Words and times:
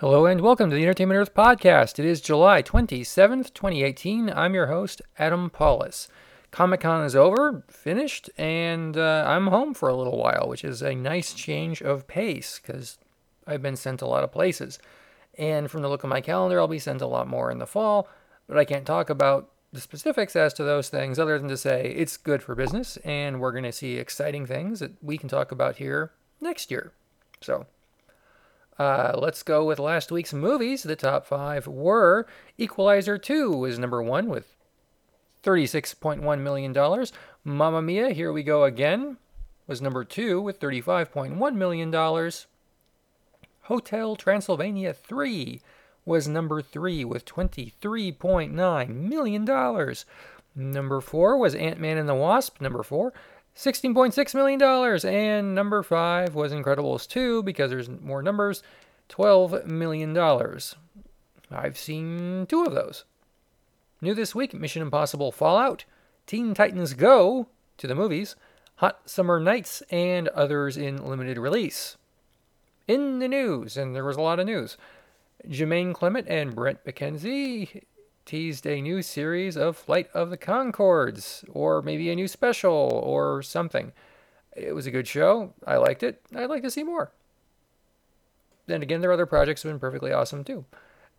Hello 0.00 0.24
and 0.24 0.40
welcome 0.40 0.70
to 0.70 0.76
the 0.76 0.82
Entertainment 0.82 1.18
Earth 1.18 1.34
podcast. 1.34 1.98
It 1.98 2.06
is 2.06 2.22
July 2.22 2.62
27th, 2.62 3.52
2018. 3.52 4.30
I'm 4.30 4.54
your 4.54 4.68
host, 4.68 5.02
Adam 5.18 5.50
Pawlus. 5.50 6.08
Comic 6.50 6.80
Con 6.80 7.04
is 7.04 7.14
over, 7.14 7.64
finished, 7.68 8.30
and 8.38 8.96
uh, 8.96 9.24
I'm 9.28 9.48
home 9.48 9.74
for 9.74 9.90
a 9.90 9.94
little 9.94 10.16
while, 10.16 10.46
which 10.48 10.64
is 10.64 10.80
a 10.80 10.94
nice 10.94 11.34
change 11.34 11.82
of 11.82 12.08
pace 12.08 12.58
because 12.58 12.96
I've 13.46 13.60
been 13.60 13.76
sent 13.76 14.00
a 14.00 14.06
lot 14.06 14.24
of 14.24 14.32
places. 14.32 14.78
And 15.36 15.70
from 15.70 15.82
the 15.82 15.90
look 15.90 16.02
of 16.02 16.08
my 16.08 16.22
calendar, 16.22 16.58
I'll 16.58 16.66
be 16.66 16.78
sent 16.78 17.02
a 17.02 17.06
lot 17.06 17.28
more 17.28 17.50
in 17.50 17.58
the 17.58 17.66
fall, 17.66 18.08
but 18.48 18.56
I 18.56 18.64
can't 18.64 18.86
talk 18.86 19.10
about 19.10 19.50
the 19.70 19.82
specifics 19.82 20.34
as 20.34 20.54
to 20.54 20.64
those 20.64 20.88
things 20.88 21.18
other 21.18 21.38
than 21.38 21.48
to 21.48 21.58
say 21.58 21.92
it's 21.94 22.16
good 22.16 22.42
for 22.42 22.54
business 22.54 22.96
and 23.04 23.38
we're 23.38 23.52
going 23.52 23.64
to 23.64 23.70
see 23.70 23.96
exciting 23.96 24.46
things 24.46 24.80
that 24.80 24.92
we 25.02 25.18
can 25.18 25.28
talk 25.28 25.52
about 25.52 25.76
here 25.76 26.12
next 26.40 26.70
year. 26.70 26.92
So, 27.42 27.66
uh, 28.78 29.12
let's 29.18 29.42
go 29.42 29.64
with 29.64 29.78
last 29.78 30.10
week's 30.10 30.32
movies. 30.32 30.82
The 30.82 30.96
top 30.96 31.26
five 31.26 31.66
were 31.66 32.26
Equalizer 32.58 33.18
2 33.18 33.52
was 33.56 33.78
number 33.78 34.02
one 34.02 34.28
with 34.28 34.56
$36.1 35.42 36.40
million. 36.40 37.06
Mamma 37.44 37.82
Mia, 37.82 38.10
Here 38.10 38.32
We 38.32 38.42
Go 38.42 38.64
Again 38.64 39.16
was 39.66 39.80
number 39.80 40.02
two 40.02 40.40
with 40.40 40.58
$35.1 40.58 41.54
million. 41.54 42.30
Hotel 43.62 44.16
Transylvania 44.16 44.92
3 44.92 45.60
was 46.04 46.26
number 46.26 46.60
three 46.60 47.04
with 47.04 47.24
$23.9 47.24 48.88
million. 48.88 49.94
Number 50.56 51.00
four 51.00 51.38
was 51.38 51.54
Ant 51.54 51.78
Man 51.78 51.98
and 51.98 52.08
the 52.08 52.14
Wasp, 52.16 52.60
number 52.60 52.82
four, 52.82 53.12
$16.6 53.56 54.34
million. 54.34 55.06
And 55.06 55.54
number 55.54 55.82
five 55.82 56.34
was 56.34 56.52
Incredibles 56.52 57.08
2, 57.08 57.42
because 57.42 57.70
there's 57.70 57.88
more 57.88 58.22
numbers, 58.22 58.62
$12 59.08 59.66
million. 59.66 60.16
I've 61.50 61.78
seen 61.78 62.46
two 62.46 62.64
of 62.64 62.74
those. 62.74 63.04
New 64.00 64.14
this 64.14 64.34
week 64.34 64.54
Mission 64.54 64.82
Impossible 64.82 65.32
Fallout, 65.32 65.84
Teen 66.26 66.54
Titans 66.54 66.94
Go 66.94 67.48
to 67.76 67.86
the 67.86 67.94
movies, 67.94 68.36
Hot 68.76 69.00
Summer 69.04 69.40
Nights, 69.40 69.82
and 69.90 70.28
others 70.28 70.76
in 70.76 71.04
limited 71.04 71.36
release. 71.38 71.96
In 72.88 73.18
the 73.18 73.28
news, 73.28 73.76
and 73.76 73.94
there 73.94 74.04
was 74.04 74.16
a 74.16 74.22
lot 74.22 74.40
of 74.40 74.46
news, 74.46 74.78
Jermaine 75.46 75.94
Clement 75.94 76.28
and 76.28 76.54
Bret 76.54 76.84
McKenzie 76.84 77.82
teased 78.30 78.64
a 78.64 78.80
new 78.80 79.02
series 79.02 79.56
of 79.56 79.76
Flight 79.76 80.08
of 80.14 80.30
the 80.30 80.38
Conchords, 80.38 81.44
or 81.50 81.82
maybe 81.82 82.08
a 82.10 82.14
new 82.14 82.28
special, 82.28 83.02
or 83.04 83.42
something. 83.42 83.92
It 84.56 84.72
was 84.72 84.86
a 84.86 84.92
good 84.92 85.08
show. 85.08 85.52
I 85.66 85.78
liked 85.78 86.04
it. 86.04 86.22
I'd 86.32 86.48
like 86.48 86.62
to 86.62 86.70
see 86.70 86.84
more. 86.84 87.10
Then 88.66 88.82
again, 88.82 89.00
their 89.00 89.10
other 89.10 89.26
projects 89.26 89.64
have 89.64 89.72
been 89.72 89.80
perfectly 89.80 90.12
awesome 90.12 90.44
too. 90.44 90.64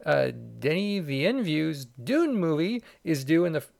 Uh, 0.05 0.31
Denis 0.57 1.05
Villeneuve's 1.05 1.83
Dune 2.01 2.37
movie 2.37 2.81
is 3.03 3.25
due 3.25 3.43
in 3.43 3.51
the 3.51 3.59
f- 3.59 3.73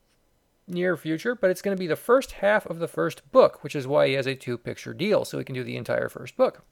near 0.68 0.98
future, 0.98 1.34
but 1.34 1.50
it's 1.50 1.62
going 1.62 1.76
to 1.76 1.80
be 1.80 1.88
the 1.88 1.96
first 1.96 2.34
half 2.34 2.66
of 2.66 2.80
the 2.80 2.88
first 2.88 3.32
book, 3.32 3.64
which 3.64 3.78
is 3.78 3.88
why 3.88 4.10
he 4.10 4.14
has 4.16 4.28
a 4.28 4.36
two 4.36 4.58
picture 4.58 4.94
deal, 4.94 5.24
so 5.24 5.38
he 5.38 5.46
can 5.46 5.56
do 5.56 5.64
the 5.64 5.78
entire 5.78 6.10
first 6.10 6.36
book. 6.36 6.66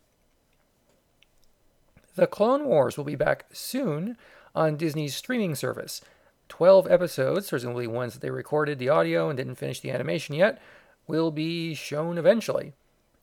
The 2.15 2.27
Clone 2.27 2.65
Wars 2.65 2.97
will 2.97 3.05
be 3.05 3.15
back 3.15 3.45
soon 3.53 4.17
on 4.53 4.75
Disney's 4.75 5.15
streaming 5.15 5.55
service. 5.55 6.01
12 6.49 6.89
episodes, 6.89 7.49
presumably 7.49 7.87
ones 7.87 8.13
that 8.13 8.21
they 8.21 8.29
recorded 8.29 8.79
the 8.79 8.89
audio 8.89 9.29
and 9.29 9.37
didn't 9.37 9.55
finish 9.55 9.79
the 9.79 9.91
animation 9.91 10.35
yet, 10.35 10.61
will 11.07 11.31
be 11.31 11.73
shown 11.73 12.17
eventually. 12.17 12.73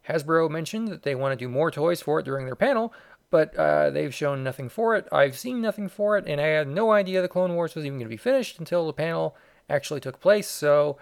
Hasbro 0.09 0.49
mentioned 0.51 0.89
that 0.89 1.03
they 1.03 1.15
want 1.15 1.33
to 1.33 1.45
do 1.45 1.49
more 1.49 1.71
toys 1.71 2.01
for 2.01 2.21
it 2.21 2.25
during 2.25 2.47
their 2.47 2.57
panel, 2.57 2.95
but 3.31 3.55
uh, 3.57 3.91
they've 3.91 4.15
shown 4.15 4.45
nothing 4.45 4.69
for 4.69 4.95
it. 4.95 5.07
I've 5.11 5.37
seen 5.37 5.61
nothing 5.61 5.89
for 5.89 6.17
it, 6.17 6.27
and 6.27 6.41
I 6.41 6.47
had 6.47 6.69
no 6.69 6.93
idea 6.93 7.21
the 7.21 7.29
Clone 7.29 7.55
Wars 7.55 7.75
was 7.75 7.85
even 7.85 7.99
going 7.99 8.07
to 8.07 8.15
be 8.15 8.17
finished 8.17 8.59
until 8.59 8.87
the 8.87 8.93
panel 8.93 9.37
actually 9.69 10.01
took 10.01 10.21
place. 10.21 10.49
So, 10.49 10.97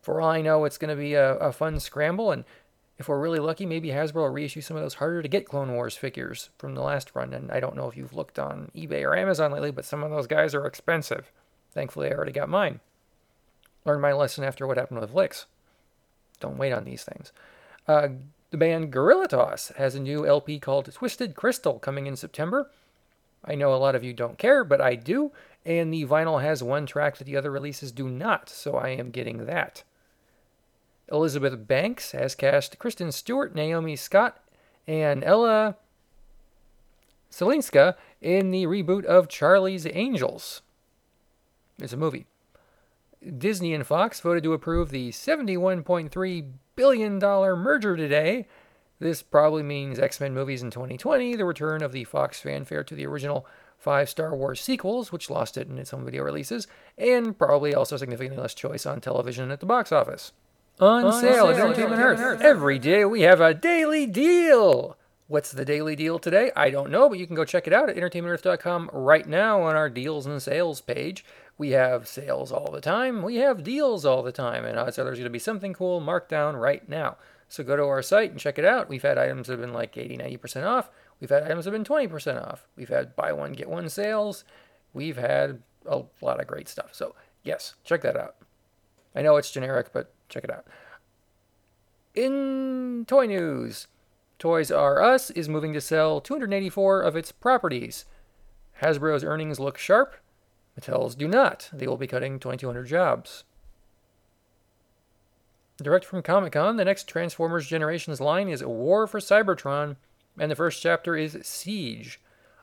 for 0.00 0.20
all 0.20 0.30
I 0.30 0.42
know, 0.42 0.64
it's 0.64 0.78
going 0.78 0.94
to 0.94 1.00
be 1.00 1.14
a, 1.14 1.36
a 1.36 1.52
fun 1.52 1.78
scramble, 1.78 2.32
and 2.32 2.44
if 2.98 3.08
we're 3.08 3.20
really 3.20 3.38
lucky, 3.38 3.64
maybe 3.64 3.88
Hasbro 3.88 4.14
will 4.14 4.28
reissue 4.28 4.60
some 4.60 4.76
of 4.76 4.82
those 4.82 4.94
harder 4.94 5.22
to 5.22 5.28
get 5.28 5.46
Clone 5.46 5.72
Wars 5.72 5.96
figures 5.96 6.50
from 6.58 6.74
the 6.74 6.82
last 6.82 7.14
run. 7.14 7.32
And 7.32 7.50
I 7.52 7.60
don't 7.60 7.76
know 7.76 7.88
if 7.88 7.96
you've 7.96 8.14
looked 8.14 8.40
on 8.40 8.72
eBay 8.74 9.04
or 9.04 9.16
Amazon 9.16 9.52
lately, 9.52 9.70
but 9.70 9.84
some 9.84 10.02
of 10.02 10.10
those 10.10 10.26
guys 10.26 10.52
are 10.52 10.66
expensive. 10.66 11.30
Thankfully, 11.78 12.08
I 12.08 12.14
already 12.14 12.32
got 12.32 12.48
mine. 12.48 12.80
Learned 13.84 14.02
my 14.02 14.12
lesson 14.12 14.42
after 14.42 14.66
what 14.66 14.78
happened 14.78 14.98
with 14.98 15.14
Licks. 15.14 15.46
Don't 16.40 16.58
wait 16.58 16.72
on 16.72 16.82
these 16.82 17.04
things. 17.04 17.32
Uh, 17.86 18.08
the 18.50 18.56
band 18.56 18.90
Guerilla 18.90 19.28
Toss 19.28 19.68
has 19.76 19.94
a 19.94 20.00
new 20.00 20.26
LP 20.26 20.58
called 20.58 20.92
Twisted 20.92 21.36
Crystal 21.36 21.78
coming 21.78 22.08
in 22.08 22.16
September. 22.16 22.72
I 23.44 23.54
know 23.54 23.72
a 23.72 23.76
lot 23.76 23.94
of 23.94 24.02
you 24.02 24.12
don't 24.12 24.38
care, 24.38 24.64
but 24.64 24.80
I 24.80 24.96
do, 24.96 25.30
and 25.64 25.94
the 25.94 26.04
vinyl 26.04 26.42
has 26.42 26.64
one 26.64 26.84
track 26.84 27.16
that 27.18 27.26
the 27.26 27.36
other 27.36 27.52
releases 27.52 27.92
do 27.92 28.08
not, 28.08 28.48
so 28.48 28.74
I 28.74 28.88
am 28.88 29.12
getting 29.12 29.46
that. 29.46 29.84
Elizabeth 31.12 31.68
Banks 31.68 32.10
has 32.10 32.34
cast 32.34 32.80
Kristen 32.80 33.12
Stewart, 33.12 33.54
Naomi 33.54 33.94
Scott, 33.94 34.40
and 34.88 35.22
Ella 35.22 35.76
Balinska 37.30 37.94
in 38.20 38.50
the 38.50 38.64
reboot 38.66 39.04
of 39.04 39.28
Charlie's 39.28 39.86
Angels. 39.86 40.62
It's 41.80 41.92
a 41.92 41.96
movie. 41.96 42.26
Disney 43.36 43.74
and 43.74 43.86
Fox 43.86 44.20
voted 44.20 44.42
to 44.44 44.52
approve 44.52 44.90
the 44.90 45.10
$71.3 45.10 46.52
billion 46.76 47.18
merger 47.18 47.96
today. 47.96 48.46
This 49.00 49.22
probably 49.22 49.62
means 49.62 49.98
X 49.98 50.20
Men 50.20 50.34
movies 50.34 50.62
in 50.62 50.70
2020, 50.70 51.36
the 51.36 51.44
return 51.44 51.82
of 51.82 51.92
the 51.92 52.04
Fox 52.04 52.40
fanfare 52.40 52.82
to 52.84 52.94
the 52.94 53.06
original 53.06 53.46
five 53.78 54.08
Star 54.08 54.34
Wars 54.34 54.60
sequels, 54.60 55.12
which 55.12 55.30
lost 55.30 55.56
it 55.56 55.68
in 55.68 55.78
its 55.78 55.90
home 55.90 56.04
video 56.04 56.24
releases, 56.24 56.66
and 56.96 57.38
probably 57.38 57.74
also 57.74 57.96
significantly 57.96 58.40
less 58.40 58.54
choice 58.54 58.86
on 58.86 59.00
television 59.00 59.52
at 59.52 59.60
the 59.60 59.66
box 59.66 59.92
office. 59.92 60.32
On, 60.80 61.04
on 61.04 61.12
sale, 61.20 61.32
sale 61.32 61.48
at 61.48 61.60
Entertainment 61.60 62.02
Earth. 62.02 62.18
Earth. 62.20 62.40
Every 62.40 62.78
day 62.80 63.04
we 63.04 63.22
have 63.22 63.40
a 63.40 63.54
daily 63.54 64.06
deal. 64.06 64.96
What's 65.28 65.52
the 65.52 65.66
daily 65.66 65.94
deal 65.94 66.18
today? 66.18 66.50
I 66.56 66.70
don't 66.70 66.90
know, 66.90 67.06
but 67.06 67.18
you 67.18 67.26
can 67.26 67.36
go 67.36 67.44
check 67.44 67.66
it 67.66 67.72
out 67.74 67.90
at 67.90 67.96
entertainmentearth.com 67.96 68.88
right 68.94 69.28
now 69.28 69.60
on 69.60 69.76
our 69.76 69.90
deals 69.90 70.24
and 70.24 70.40
sales 70.42 70.80
page. 70.80 71.22
We 71.58 71.72
have 71.72 72.08
sales 72.08 72.50
all 72.50 72.70
the 72.72 72.80
time. 72.80 73.22
We 73.22 73.36
have 73.36 73.62
deals 73.62 74.06
all 74.06 74.22
the 74.22 74.32
time. 74.32 74.64
And 74.64 74.78
odds 74.78 74.98
are 74.98 75.04
there's 75.04 75.18
going 75.18 75.24
to 75.24 75.30
be 75.30 75.38
something 75.38 75.74
cool 75.74 76.00
marked 76.00 76.30
down 76.30 76.56
right 76.56 76.88
now. 76.88 77.18
So 77.50 77.62
go 77.62 77.76
to 77.76 77.84
our 77.84 78.00
site 78.00 78.30
and 78.30 78.40
check 78.40 78.58
it 78.58 78.64
out. 78.64 78.88
We've 78.88 79.02
had 79.02 79.18
items 79.18 79.48
that 79.48 79.52
have 79.52 79.60
been 79.60 79.74
like 79.74 79.98
80, 79.98 80.16
90% 80.16 80.64
off. 80.64 80.90
We've 81.20 81.28
had 81.28 81.42
items 81.42 81.66
that 81.66 81.74
have 81.74 81.84
been 81.84 82.08
20% 82.08 82.42
off. 82.42 82.66
We've 82.74 82.88
had 82.88 83.14
buy 83.14 83.32
one, 83.32 83.52
get 83.52 83.68
one 83.68 83.90
sales. 83.90 84.44
We've 84.94 85.18
had 85.18 85.62
a 85.84 86.04
lot 86.22 86.40
of 86.40 86.46
great 86.46 86.70
stuff. 86.70 86.94
So, 86.94 87.14
yes, 87.42 87.74
check 87.84 88.00
that 88.00 88.16
out. 88.16 88.36
I 89.14 89.20
know 89.20 89.36
it's 89.36 89.50
generic, 89.50 89.92
but 89.92 90.10
check 90.30 90.44
it 90.44 90.50
out. 90.50 90.64
In 92.14 93.04
toy 93.06 93.26
news, 93.26 93.88
Toys 94.38 94.70
R 94.70 95.02
Us 95.02 95.30
is 95.30 95.48
moving 95.48 95.72
to 95.72 95.80
sell 95.80 96.20
284 96.20 97.02
of 97.02 97.16
its 97.16 97.32
properties. 97.32 98.04
Hasbro's 98.82 99.24
earnings 99.24 99.58
look 99.58 99.78
sharp. 99.78 100.14
Mattel's 100.78 101.16
do 101.16 101.26
not. 101.26 101.68
They 101.72 101.88
will 101.88 101.96
be 101.96 102.06
cutting 102.06 102.38
2,200 102.38 102.84
jobs. 102.84 103.44
Direct 105.78 106.04
from 106.04 106.22
Comic 106.22 106.52
Con, 106.52 106.76
the 106.76 106.84
next 106.84 107.08
Transformers 107.08 107.66
Generations 107.66 108.20
line 108.20 108.48
is 108.48 108.64
War 108.64 109.06
for 109.06 109.20
Cybertron, 109.20 109.96
and 110.38 110.50
the 110.50 110.56
first 110.56 110.82
chapter 110.82 111.16
is 111.16 111.38
Siege. 111.42 112.20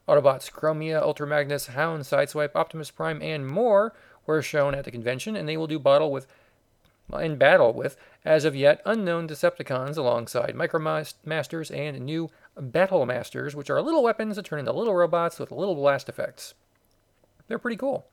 Autobots 0.07 0.51
Chromia, 0.51 1.01
Ultra 1.01 1.25
Magnus, 1.25 1.67
Hound, 1.67 2.03
Sideswipe, 2.03 2.55
Optimus 2.55 2.91
Prime, 2.91 3.21
and 3.21 3.47
more 3.47 3.93
were 4.25 4.41
shown 4.41 4.75
at 4.75 4.85
the 4.85 4.91
convention, 4.91 5.35
and 5.35 5.47
they 5.47 5.57
will 5.57 5.67
do 5.67 5.79
battle 5.79 6.11
with 6.11 6.27
in 7.13 7.37
battle 7.37 7.73
with, 7.73 7.97
as 8.23 8.45
of 8.45 8.55
yet, 8.55 8.81
unknown 8.85 9.27
Decepticons 9.27 9.97
alongside 9.97 10.55
Micromasters 10.55 11.75
and 11.75 11.99
new 12.01 12.29
Battle 12.57 13.05
Masters, 13.05 13.55
which 13.55 13.69
are 13.69 13.81
little 13.81 14.03
weapons 14.03 14.35
that 14.35 14.45
turn 14.45 14.59
into 14.59 14.71
little 14.71 14.95
robots 14.95 15.39
with 15.39 15.51
little 15.51 15.75
blast 15.75 16.09
effects. 16.09 16.53
They're 17.47 17.59
pretty 17.59 17.77
cool. 17.77 18.07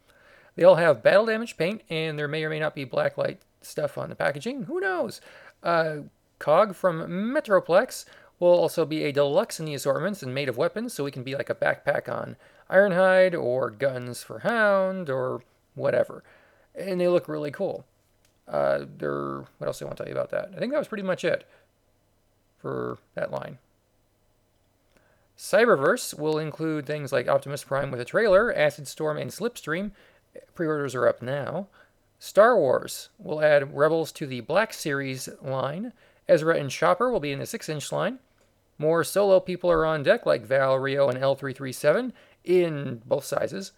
They 0.56 0.64
all 0.64 0.74
have 0.74 1.02
battle 1.02 1.26
damage 1.26 1.56
paint, 1.56 1.82
and 1.88 2.18
there 2.18 2.28
may 2.28 2.44
or 2.44 2.50
may 2.50 2.60
not 2.60 2.74
be 2.74 2.84
blacklight 2.84 3.38
stuff 3.62 3.96
on 3.96 4.10
the 4.10 4.14
packaging. 4.14 4.64
Who 4.64 4.80
knows? 4.80 5.20
Uh, 5.62 5.98
Cog 6.38 6.74
from 6.74 7.08
Metroplex 7.08 8.04
will 8.38 8.48
also 8.48 8.84
be 8.84 9.04
a 9.04 9.12
deluxe 9.12 9.60
in 9.60 9.66
the 9.66 9.74
assortments 9.74 10.22
and 10.22 10.34
made 10.34 10.48
of 10.48 10.56
weapons, 10.58 10.92
so 10.92 11.04
we 11.04 11.10
can 11.10 11.22
be 11.22 11.36
like 11.36 11.48
a 11.48 11.54
backpack 11.54 12.12
on 12.12 12.36
Ironhide 12.68 13.40
or 13.40 13.70
guns 13.70 14.22
for 14.22 14.40
Hound 14.40 15.08
or 15.08 15.42
whatever. 15.74 16.24
And 16.74 17.00
they 17.00 17.08
look 17.08 17.28
really 17.28 17.50
cool. 17.50 17.86
Uh, 18.48 18.84
there, 18.98 19.44
what 19.58 19.66
else 19.66 19.78
do 19.78 19.84
I 19.84 19.88
want 19.88 19.98
to 19.98 20.04
tell 20.04 20.12
you 20.12 20.18
about 20.18 20.30
that? 20.30 20.50
I 20.54 20.58
think 20.58 20.72
that 20.72 20.78
was 20.78 20.88
pretty 20.88 21.04
much 21.04 21.24
it 21.24 21.46
for 22.58 22.98
that 23.14 23.30
line. 23.30 23.58
Cyberverse 25.36 26.18
will 26.18 26.38
include 26.38 26.86
things 26.86 27.12
like 27.12 27.28
Optimus 27.28 27.64
Prime 27.64 27.90
with 27.90 28.00
a 28.00 28.04
trailer, 28.04 28.54
Acid 28.54 28.86
Storm, 28.86 29.16
and 29.16 29.30
Slipstream. 29.30 29.92
Pre 30.54 30.66
orders 30.66 30.94
are 30.94 31.08
up 31.08 31.22
now. 31.22 31.68
Star 32.18 32.56
Wars 32.56 33.08
will 33.18 33.42
add 33.42 33.76
Rebels 33.76 34.12
to 34.12 34.26
the 34.26 34.40
Black 34.40 34.72
Series 34.72 35.28
line. 35.42 35.92
Ezra 36.28 36.56
and 36.56 36.70
Chopper 36.70 37.10
will 37.10 37.20
be 37.20 37.32
in 37.32 37.40
the 37.40 37.46
6 37.46 37.68
inch 37.68 37.90
line. 37.90 38.20
More 38.78 39.02
solo 39.04 39.40
people 39.40 39.70
are 39.70 39.84
on 39.84 40.02
deck, 40.02 40.24
like 40.24 40.46
Val, 40.46 40.78
Rio, 40.78 41.08
and 41.08 41.18
L337. 41.18 42.12
in 42.44 43.02
both 43.04 43.24
sizes. 43.24 43.72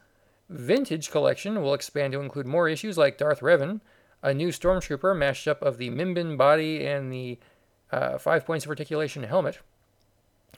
Vintage 0.49 1.11
Collection 1.11 1.63
will 1.63 1.75
expand 1.75 2.13
to 2.13 2.21
include 2.21 2.47
more 2.47 2.69
issues 2.69 2.99
like 2.99 3.19
Darth 3.19 3.41
Revan, 3.41 3.81
a 4.25 4.33
new 4.33 4.49
Stormtrooper 4.49 5.15
mashup 5.15 5.61
of 5.61 5.77
the 5.77 5.91
Mimban 5.91 6.39
body 6.39 6.85
and 6.87 7.13
the 7.13 7.39
uh, 7.93 8.17
five 8.17 8.47
points 8.47 8.65
of 8.65 8.71
articulation 8.71 9.23
helmet. 9.23 9.59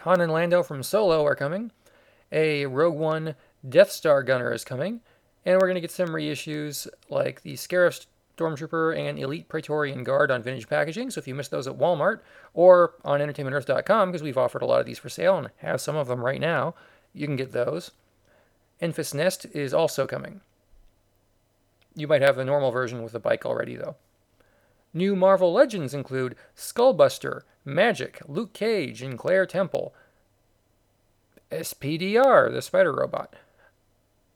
Han 0.01 0.21
and 0.21 0.33
Lando 0.33 0.63
from 0.63 0.85
Solo 0.85 1.27
are 1.27 1.35
coming. 1.35 1.73
A 2.31 2.67
Rogue 2.67 2.95
One 2.95 3.35
Death 3.69 3.91
Star 3.91 4.23
gunner 4.23 4.53
is 4.53 4.65
coming. 4.65 5.01
And 5.45 5.57
we're 5.57 5.67
going 5.67 5.75
to 5.75 5.81
get 5.81 5.91
some 5.91 6.09
reissues 6.09 6.87
like 7.11 7.43
the 7.43 7.55
Scarif 7.55 8.07
Stormtrooper 8.37 8.97
and 8.97 9.19
Elite 9.19 9.49
Praetorian 9.49 10.05
Guard 10.05 10.31
on 10.31 10.45
vintage 10.45 10.69
packaging. 10.69 11.11
So 11.11 11.19
if 11.19 11.27
you 11.27 11.35
missed 11.35 11.51
those 11.51 11.67
at 11.67 11.77
Walmart 11.77 12.21
or 12.55 12.95
on 13.05 13.19
entertainmentearth.com, 13.19 14.11
because 14.11 14.23
we've 14.23 14.39
offered 14.39 14.63
a 14.63 14.67
lot 14.67 14.81
of 14.81 14.87
these 14.87 14.99
for 14.99 15.09
sale 15.09 15.39
and 15.39 15.51
have 15.59 15.81
some 15.81 15.97
of 15.97 16.07
them 16.07 16.25
right 16.25 16.41
now, 16.41 16.77
you 17.13 17.27
can 17.27 17.37
get 17.37 17.51
those. 17.51 17.91
Enfys 18.81 19.13
Nest 19.13 19.47
is 19.53 19.75
also 19.75 20.07
coming. 20.07 20.41
You 21.97 22.07
might 22.07 22.23
have 22.23 22.37
the 22.37 22.45
normal 22.45 22.71
version 22.71 23.03
with 23.03 23.13
the 23.13 23.19
bike 23.19 23.47
already, 23.47 23.75
though. 23.75 23.97
New 24.93 25.17
Marvel 25.17 25.53
Legends 25.53 25.95
include 25.95 26.37
Skullbuster, 26.55 27.43
Magik, 27.67 28.21
Luke 28.29 28.53
Cage, 28.53 29.03
and 29.03 29.19
Claire 29.19 29.47
Temple. 29.47 29.95
SPDR, 31.51 32.53
the 32.53 32.63
spider 32.63 32.93
robot. 32.93 33.35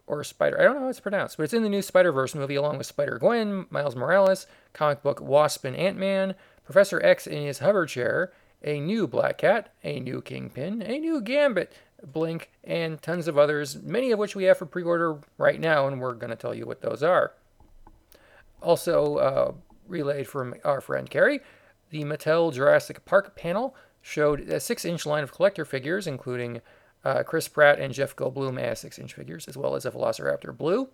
Or 0.07 0.25
Spider, 0.25 0.59
I 0.59 0.65
don't 0.65 0.75
know 0.75 0.81
how 0.83 0.89
it's 0.89 0.99
pronounced, 1.01 1.37
but 1.37 1.45
it's 1.45 1.53
in 1.53 1.63
the 1.63 1.69
new 1.69 1.83
Spider 1.83 2.11
Verse 2.11 2.35
movie 2.35 2.57
along 2.57 2.79
with 2.79 2.87
Spider 2.87 3.19
Gwen, 3.19 3.67
Miles 3.71 3.95
Morales, 3.95 4.47
comic 4.73 5.03
book 5.03 5.21
Wasp 5.21 5.65
and 5.65 5.77
Ant 5.77 5.97
Man, 5.97 6.35
Professor 6.65 7.01
X 7.05 7.27
in 7.27 7.45
his 7.45 7.61
hover 7.61 7.87
chair, 7.87 8.33
a 8.65 8.81
new 8.81 9.07
Black 9.07 9.39
Cat, 9.39 9.73
a 9.85 10.01
new 10.01 10.21
Kingpin, 10.21 10.83
a 10.83 10.99
new 10.99 11.21
Gambit, 11.21 11.73
Blink, 12.05 12.51
and 12.65 13.01
tons 13.01 13.29
of 13.29 13.39
others, 13.39 13.81
many 13.83 14.11
of 14.11 14.19
which 14.19 14.35
we 14.35 14.45
have 14.45 14.59
for 14.59 14.67
pre 14.67 14.83
order 14.83 15.19
right 15.39 15.61
now, 15.61 15.87
and 15.87 16.01
we're 16.01 16.15
going 16.15 16.31
to 16.31 16.37
tell 16.37 16.55
you 16.55 16.67
what 16.67 16.81
those 16.81 17.03
are. 17.03 17.33
Also, 18.63 19.17
uh, 19.17 19.53
relayed 19.89 20.29
from 20.29 20.55
our 20.65 20.81
friend 20.81 21.09
Carrie, 21.11 21.41
the 21.91 22.05
Mattel 22.05 22.53
Jurassic 22.53 23.05
Park 23.05 23.37
panel 23.37 23.75
showed 24.01 24.41
a 24.41 24.61
six 24.61 24.85
inch 24.85 25.05
line 25.07 25.23
of 25.23 25.33
collector 25.33 25.65
figures, 25.65 26.07
including 26.07 26.61
uh, 27.05 27.23
Chris 27.23 27.49
Pratt 27.49 27.79
and 27.79 27.93
Jeff 27.93 28.15
Goldblum 28.17 28.59
as 28.61 28.81
six 28.81 28.99
inch 28.99 29.15
figures, 29.15 29.47
as 29.49 29.57
well 29.57 29.75
as 29.75 29.85
a 29.85 29.91
Velociraptor 29.91 30.57
Blue. 30.57 30.89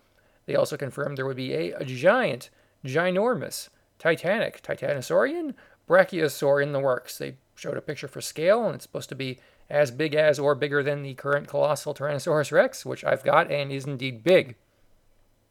They 0.47 0.55
also 0.55 0.77
confirmed 0.77 1.19
there 1.19 1.27
would 1.27 1.37
be 1.37 1.53
a, 1.53 1.73
a 1.73 1.85
giant, 1.85 2.51
ginormous, 2.85 3.69
Titanic, 3.99 4.63
Titanosaurian, 4.63 5.55
Brachiosaur 5.89 6.63
in 6.63 6.73
the 6.73 6.81
works. 6.81 7.19
They 7.19 7.37
showed 7.55 7.77
a 7.77 7.83
picture 7.83 8.09
for 8.09 8.21
scale, 8.21 8.65
and 8.67 8.75
it's 8.75 8.85
supposed 8.85 9.09
to 9.09 9.15
be 9.15 9.39
as 9.69 9.91
big 9.91 10.15
as 10.15 10.39
or 10.39 10.55
bigger 10.55 10.83
than 10.83 11.03
the 11.03 11.15
current 11.15 11.49
colossal 11.49 11.95
Tyrannosaurus 11.95 12.53
Rex, 12.53 12.87
which 12.87 13.05
I've 13.05 13.25
got 13.25 13.51
and 13.51 13.73
is 13.73 13.85
indeed 13.85 14.23
big. 14.23 14.55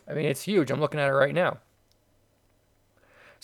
I 0.08 0.14
mean, 0.14 0.26
it's 0.26 0.44
huge. 0.44 0.72
I'm 0.72 0.80
looking 0.80 1.00
at 1.00 1.10
it 1.10 1.14
right 1.14 1.34
now. 1.34 1.58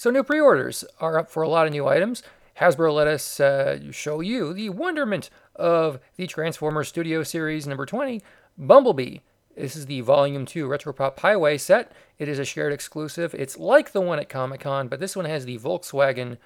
So, 0.01 0.09
new 0.09 0.23
pre 0.23 0.39
orders 0.39 0.83
are 0.99 1.19
up 1.19 1.29
for 1.29 1.43
a 1.43 1.47
lot 1.47 1.67
of 1.67 1.73
new 1.73 1.87
items. 1.87 2.23
Hasbro 2.59 2.91
let 2.91 3.05
us 3.05 3.39
uh, 3.39 3.91
show 3.91 4.19
you 4.19 4.51
the 4.51 4.69
wonderment 4.69 5.29
of 5.55 5.99
the 6.15 6.25
Transformers 6.25 6.87
Studio 6.87 7.21
Series 7.21 7.67
number 7.67 7.85
20, 7.85 8.19
Bumblebee. 8.57 9.19
This 9.55 9.75
is 9.75 9.85
the 9.85 10.01
Volume 10.01 10.47
2 10.47 10.67
Retropop 10.67 11.19
Highway 11.19 11.59
set. 11.59 11.91
It 12.17 12.27
is 12.27 12.39
a 12.39 12.45
shared 12.45 12.73
exclusive. 12.73 13.35
It's 13.35 13.59
like 13.59 13.91
the 13.91 14.01
one 14.01 14.17
at 14.17 14.27
Comic 14.27 14.61
Con, 14.61 14.87
but 14.87 14.99
this 14.99 15.15
one 15.15 15.25
has 15.25 15.45
the 15.45 15.59
Volkswagen 15.59 16.39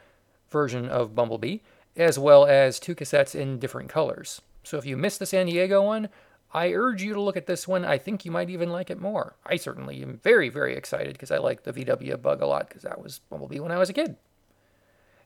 version 0.49 0.89
of 0.89 1.15
Bumblebee, 1.15 1.59
as 1.95 2.19
well 2.19 2.45
as 2.45 2.77
two 2.77 2.93
cassettes 2.93 3.33
in 3.35 3.57
different 3.57 3.87
colors. 3.87 4.41
So 4.63 4.77
if 4.77 4.85
you 4.85 4.97
missed 4.97 5.19
the 5.19 5.25
San 5.25 5.45
Diego 5.45 5.81
one, 5.81 6.09
I 6.55 6.71
urge 6.71 7.03
you 7.03 7.13
to 7.13 7.21
look 7.21 7.35
at 7.35 7.47
this 7.47 7.67
one. 7.67 7.83
I 7.83 7.97
think 7.97 8.23
you 8.23 8.31
might 8.31 8.49
even 8.49 8.69
like 8.69 8.89
it 8.89 8.97
more. 8.97 9.35
I 9.45 9.57
certainly 9.57 10.01
am 10.01 10.21
very, 10.23 10.47
very 10.47 10.73
excited 10.77 11.11
because 11.11 11.29
I 11.29 11.37
like 11.37 11.63
the 11.63 11.73
VW 11.73 12.21
Bug 12.21 12.41
a 12.41 12.47
lot 12.47 12.69
because 12.69 12.83
that 12.83 13.03
was 13.03 13.19
Bumblebee 13.29 13.59
when 13.59 13.73
I 13.73 13.77
was 13.77 13.89
a 13.89 13.93
kid. 13.93 14.15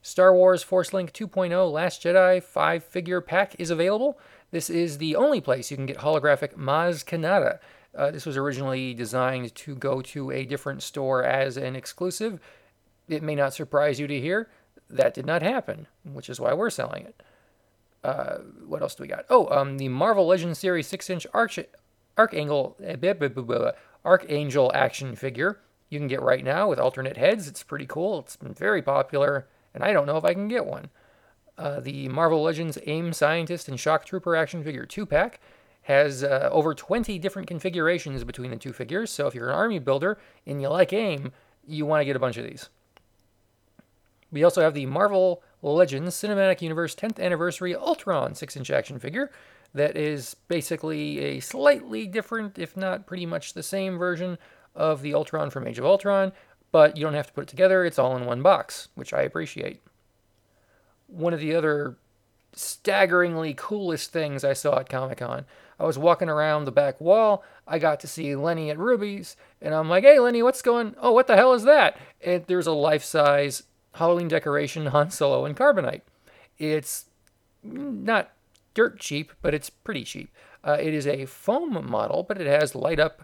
Star 0.02 0.34
Wars 0.34 0.64
Force 0.64 0.92
Link 0.92 1.14
2.0 1.14 1.72
Last 1.72 2.02
Jedi 2.02 2.42
5 2.42 2.84
figure 2.84 3.22
pack 3.22 3.54
is 3.60 3.70
available. 3.70 4.18
This 4.50 4.72
is 4.72 4.98
the 4.98 5.16
only 5.16 5.40
place 5.40 5.70
you 5.70 5.78
can 5.78 5.86
get 5.86 6.00
holographic 6.00 6.56
Maz 6.56 7.06
Kanata. 7.06 7.60
Uh, 7.96 8.10
this 8.10 8.26
was 8.26 8.36
originally 8.36 8.96
designed 8.96 9.54
to 9.54 9.76
go 9.76 10.02
to 10.02 10.32
a 10.32 10.46
different 10.46 10.82
store 10.82 11.24
as 11.24 11.58
an 11.58 11.76
exclusive. 11.76 12.40
It 13.08 13.22
may 13.22 13.36
not 13.36 13.54
surprise 13.54 14.00
you 14.00 14.08
to 14.08 14.20
hear 14.20 14.50
that 14.90 15.14
did 15.14 15.28
not 15.28 15.44
happen, 15.44 15.86
which 16.04 16.28
is 16.28 16.40
why 16.40 16.56
we're 16.56 16.72
selling 16.72 17.06
it 17.06 17.22
uh, 18.04 18.38
what 18.66 18.82
else 18.82 18.96
do 18.96 19.04
we 19.04 19.08
got? 19.08 19.26
Oh, 19.30 19.48
um, 19.50 19.78
the 19.78 19.90
Marvel 19.90 20.28
Legends 20.28 20.60
series 20.60 20.88
six-inch 20.88 21.28
Arch- 21.34 21.60
Archangel 22.18 22.78
uh, 22.86 23.72
Archangel 24.06 24.72
action 24.74 25.16
figure 25.16 25.60
you 25.90 26.00
can 26.00 26.08
get 26.08 26.22
right 26.22 26.44
now 26.44 26.70
with 26.70 26.80
alternate 26.80 27.18
heads. 27.18 27.48
It's 27.48 27.64
pretty 27.64 27.86
cool. 27.86 28.20
It's 28.20 28.36
been 28.36 28.54
very 28.54 28.82
popular, 28.82 29.48
and 29.74 29.84
I 29.84 29.92
don't 29.92 30.06
know 30.06 30.18
if 30.18 30.24
I 30.24 30.34
can 30.34 30.48
get 30.48 30.66
one. 30.66 30.90
Uh, 31.58 31.80
the 31.80 32.08
Marvel 32.08 32.42
Legends 32.42 32.78
AIM 32.86 33.12
Scientist 33.12 33.68
and 33.68 33.80
Shock 33.80 34.06
Trooper 34.06 34.36
action 34.36 34.64
figure 34.64 34.86
two-pack 34.86 35.42
has 35.84 36.24
uh, 36.24 36.50
over 36.52 36.74
20 36.74 37.18
different 37.20 37.48
configurations 37.48 38.24
between 38.24 38.52
the 38.52 38.58
two 38.58 38.72
figures. 38.72 39.10
So 39.10 39.28
if 39.28 39.36
you're 39.36 39.50
an 39.50 39.56
army 39.56 39.80
builder 39.80 40.20
and 40.46 40.62
you 40.62 40.70
like 40.70 40.94
AIM, 40.94 41.32
you 41.66 41.86
want 41.86 42.02
to 42.02 42.06
get 42.06 42.16
a 42.16 42.20
bunch 42.20 42.38
of 42.38 42.46
these. 42.46 42.70
We 44.32 44.44
also 44.44 44.62
have 44.62 44.74
the 44.74 44.86
Marvel 44.86 45.42
Legends 45.62 46.16
Cinematic 46.16 46.62
Universe 46.62 46.96
10th 46.96 47.20
Anniversary 47.20 47.76
Ultron 47.76 48.36
6 48.36 48.58
inch 48.58 48.72
action 48.72 49.00
figure 49.00 49.32
that 49.74 49.98
is 49.98 50.36
basically 50.48 51.20
a 51.20 51.40
slightly 51.40 52.08
different, 52.08 52.58
if 52.58 52.76
not 52.76 53.06
pretty 53.06 53.26
much 53.26 53.54
the 53.54 53.64
same 53.64 53.98
version 53.98 54.38
of 54.76 55.02
the 55.02 55.14
Ultron 55.14 55.50
from 55.50 55.68
Age 55.68 55.80
of 55.80 55.86
Ultron, 55.86 56.32
but 56.72 56.98
you 56.98 57.04
don't 57.04 57.14
have 57.14 57.28
to 57.28 57.34
put 57.34 57.44
it 57.44 57.48
together, 57.48 57.86
it's 57.86 58.00
all 58.00 58.16
in 58.16 58.26
one 58.26 58.42
box, 58.42 58.90
which 58.96 59.14
I 59.14 59.22
appreciate. 59.22 59.82
One 61.08 61.34
of 61.34 61.40
the 61.40 61.56
other 61.56 61.98
staggeringly 62.54 63.54
coolest 63.56 64.12
things 64.12 64.44
I 64.44 64.54
saw 64.54 64.80
at 64.80 64.90
Comic 64.90 65.20
Con. 65.20 65.46
I 65.80 65.86
was 65.86 65.98
walking 65.98 66.30
around 66.30 66.66
the 66.66 66.72
back 66.72 67.00
wall. 67.00 67.44
I 67.68 67.80
got 67.80 68.00
to 68.02 68.08
see 68.08 68.36
Lenny 68.36 68.70
at 68.70 68.78
Rubie's, 68.78 69.36
and 69.62 69.74
I'm 69.74 69.90
like, 69.90 70.04
"Hey, 70.04 70.20
Lenny, 70.20 70.44
what's 70.44 70.62
going? 70.62 70.96
Oh, 71.00 71.12
what 71.12 71.28
the 71.28 71.36
hell 71.36 71.54
is 71.54 71.64
that?" 71.64 71.98
And 72.22 72.44
there's 72.48 72.68
a 72.68 72.74
life-size 72.74 73.64
Halloween 74.00 74.28
decoration 74.28 74.86
Han 74.88 75.12
Solo 75.12 75.46
and 75.46 75.56
Carbonite. 75.56 76.02
It's 76.58 77.06
not 77.64 78.32
dirt 78.74 79.00
cheap, 79.00 79.34
but 79.42 79.54
it's 79.54 79.70
pretty 79.70 80.04
cheap. 80.04 80.32
Uh, 80.64 80.78
it 80.80 80.94
is 80.94 81.08
a 81.08 81.26
foam 81.26 81.90
model, 81.90 82.24
but 82.24 82.40
it 82.40 82.48
has 82.48 82.76
light 82.76 83.00
up 83.00 83.24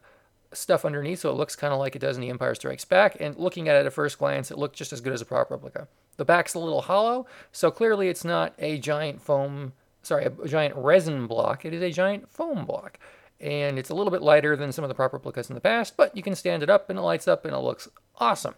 stuff 0.54 0.86
underneath, 0.86 1.20
so 1.20 1.29
it 1.29 1.38
looks 1.38 1.55
kind 1.55 1.74
of 1.74 1.79
like 1.79 1.96
it 1.96 2.00
does 2.00 2.15
in 2.15 2.22
The 2.22 2.29
Empire 2.29 2.55
Strikes 2.55 2.86
Back. 2.86 3.17
And 3.20 3.36
looking 3.38 3.67
at 3.67 3.75
it 3.75 3.86
at 3.86 3.94
first 3.94 4.20
glance, 4.20 4.51
it 4.51 4.58
looked 4.58 4.75
just 4.75 4.94
as 4.94 5.01
good 5.01 5.13
as 5.13 5.22
a 5.22 5.25
prop 5.25 5.51
replica. 5.51 5.88
The 6.17 6.25
back's 6.25 6.53
a 6.53 6.60
little 6.60 6.82
hollow, 6.82 7.25
so 7.51 7.72
clearly 7.72 8.08
it's 8.08 8.24
not 8.24 8.53
a 8.58 8.77
giant 8.77 9.22
foam, 9.22 9.74
sorry, 10.01 10.25
a 10.25 10.48
giant 10.48 10.75
resin 10.75 11.27
block. 11.27 11.65
It 11.65 11.74
is 11.74 11.82
a 11.82 11.91
giant 11.91 12.29
foam 12.29 12.65
block. 12.65 13.00
And 13.41 13.77
it's 13.77 13.89
a 13.89 13.96
little 13.96 14.12
bit 14.12 14.22
lighter 14.22 14.55
than 14.55 14.72
some 14.72 14.86
of 14.86 14.89
the 14.89 14.96
prop 14.96 15.12
replicas 15.12 15.50
in 15.50 15.55
the 15.55 15.62
past, 15.62 15.98
but 15.98 16.15
you 16.15 16.24
can 16.24 16.36
stand 16.36 16.63
it 16.63 16.70
up 16.70 16.89
and 16.89 16.98
it 16.98 17.01
lights 17.01 17.27
up 17.27 17.44
and 17.44 17.53
it 17.53 17.60
looks 17.60 17.89
awesome. 18.17 18.55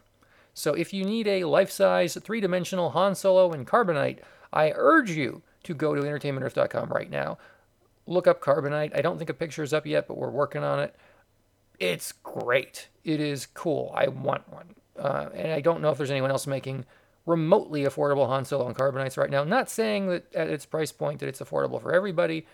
So 0.58 0.74
if 0.74 0.92
you 0.92 1.06
need 1.06 1.28
a 1.28 1.44
life-size, 1.44 2.18
three-dimensional 2.20 2.90
Han 2.90 3.14
Solo 3.14 3.52
and 3.52 3.68
Carbonite, 3.68 4.22
I 4.52 4.74
urge 4.76 5.12
you 5.12 5.44
to 5.62 5.76
go 5.76 5.94
to 5.94 6.02
entertainmentearth.com 6.02 6.90
right 6.90 7.12
now. 7.12 7.38
Look 8.08 8.26
up 8.26 8.42
Carbonite. 8.42 8.98
I 8.98 9.04
don't 9.04 9.20
think 9.20 9.30
a 9.30 9.36
picture 9.36 9.62
is 9.62 9.72
up 9.72 9.86
yet, 9.86 10.08
but 10.08 10.18
we're 10.18 10.32
working 10.32 10.64
on 10.64 10.80
it. 10.80 10.96
It's 11.78 12.12
great. 12.12 12.88
It 13.04 13.22
is 13.22 13.46
cool. 13.46 13.94
I 13.94 14.08
want 14.08 14.52
one. 14.52 14.74
Uh, 14.98 15.30
and 15.36 15.52
I 15.52 15.62
don't 15.62 15.80
know 15.80 15.92
if 15.92 16.00
there's 16.00 16.10
anyone 16.10 16.32
else 16.32 16.48
making 16.48 16.86
remotely 17.28 17.84
affordable 17.84 18.26
Han 18.26 18.44
Solo 18.44 18.66
and 18.66 18.76
Carbonites 18.76 19.16
right 19.16 19.30
now. 19.30 19.44
Not 19.44 19.70
saying 19.70 20.08
that 20.08 20.34
at 20.34 20.50
its 20.50 20.66
price 20.66 20.92
point 20.92 21.20
that 21.20 21.30
it's 21.30 21.40
affordable 21.40 21.80
for 21.80 21.94
everybody. 21.94 22.48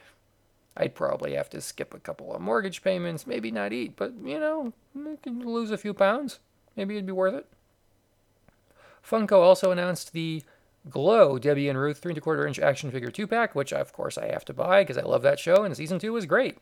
I'd 0.76 0.94
probably 0.94 1.36
have 1.36 1.50
to 1.52 1.62
skip 1.62 1.94
a 1.94 2.00
couple 2.00 2.36
of 2.36 2.42
mortgage 2.42 2.84
payments, 2.84 3.26
maybe 3.26 3.50
not 3.50 3.72
eat, 3.72 3.96
but 3.96 4.12
you 4.26 4.42
know, 4.42 4.74
lose 5.26 5.72
a 5.72 5.78
few 5.78 5.94
pounds. 5.94 6.40
Maybe 6.76 6.96
it'd 6.96 7.06
be 7.06 7.14
worth 7.14 7.36
it. 7.36 7.48
Funko 9.08 9.42
also 9.42 9.72
announced 9.72 10.14
the 10.14 10.44
Glow 10.90 11.40
Debbie 11.40 11.70
and 11.70 11.80
Ruth 11.80 12.00
3 12.00 12.14
quarter 12.16 12.46
inch 12.46 12.60
action 12.60 12.92
figure 12.92 13.12
2 13.12 13.28
pack, 13.28 13.56
which 13.56 13.72
of 13.72 13.94
course 13.94 14.18
I 14.18 14.28
have 14.28 14.46
to 14.46 14.54
buy 14.54 14.84
because 14.84 14.98
I 14.98 15.04
love 15.04 15.22
that 15.22 15.40
show 15.40 15.64
and 15.64 15.76
season 15.76 16.00
2 16.00 16.12
was 16.14 16.26
great. 16.26 16.58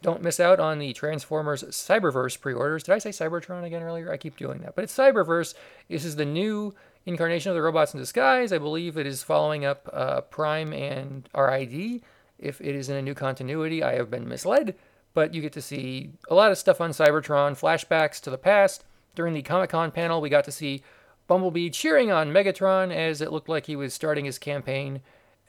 Don't 0.00 0.22
miss 0.22 0.38
out 0.38 0.60
on 0.60 0.78
the 0.78 0.92
Transformers 0.92 1.64
Cyberverse 1.64 2.40
pre 2.40 2.54
orders. 2.54 2.84
Did 2.84 2.94
I 2.94 2.98
say 2.98 3.10
Cybertron 3.10 3.64
again 3.64 3.82
earlier? 3.82 4.12
I 4.12 4.16
keep 4.16 4.36
doing 4.36 4.60
that. 4.60 4.74
But 4.74 4.84
it's 4.84 4.96
Cyberverse. 4.96 5.54
This 5.88 6.04
is 6.04 6.16
the 6.16 6.24
new 6.24 6.74
incarnation 7.04 7.50
of 7.50 7.56
the 7.56 7.62
robots 7.62 7.94
in 7.94 8.00
disguise. 8.00 8.52
I 8.52 8.58
believe 8.58 8.96
it 8.96 9.06
is 9.06 9.22
following 9.22 9.64
up 9.64 9.88
uh, 9.92 10.20
Prime 10.22 10.72
and 10.72 11.28
RID. 11.36 12.02
If 12.38 12.60
it 12.60 12.76
is 12.76 12.88
in 12.88 12.96
a 12.96 13.02
new 13.02 13.14
continuity, 13.14 13.82
I 13.82 13.94
have 13.94 14.10
been 14.10 14.28
misled. 14.28 14.76
But 15.14 15.34
you 15.34 15.42
get 15.42 15.52
to 15.54 15.62
see 15.62 16.12
a 16.30 16.34
lot 16.34 16.52
of 16.52 16.58
stuff 16.58 16.80
on 16.80 16.90
Cybertron, 16.90 17.58
flashbacks 17.58 18.20
to 18.20 18.30
the 18.30 18.38
past, 18.38 18.84
during 19.18 19.34
the 19.34 19.42
Comic 19.42 19.70
Con 19.70 19.90
panel, 19.90 20.20
we 20.20 20.28
got 20.28 20.44
to 20.44 20.52
see 20.52 20.80
Bumblebee 21.26 21.70
cheering 21.70 22.12
on 22.12 22.32
Megatron 22.32 22.94
as 22.94 23.20
it 23.20 23.32
looked 23.32 23.48
like 23.48 23.66
he 23.66 23.74
was 23.74 23.92
starting 23.92 24.24
his 24.24 24.38
campaign 24.38 25.00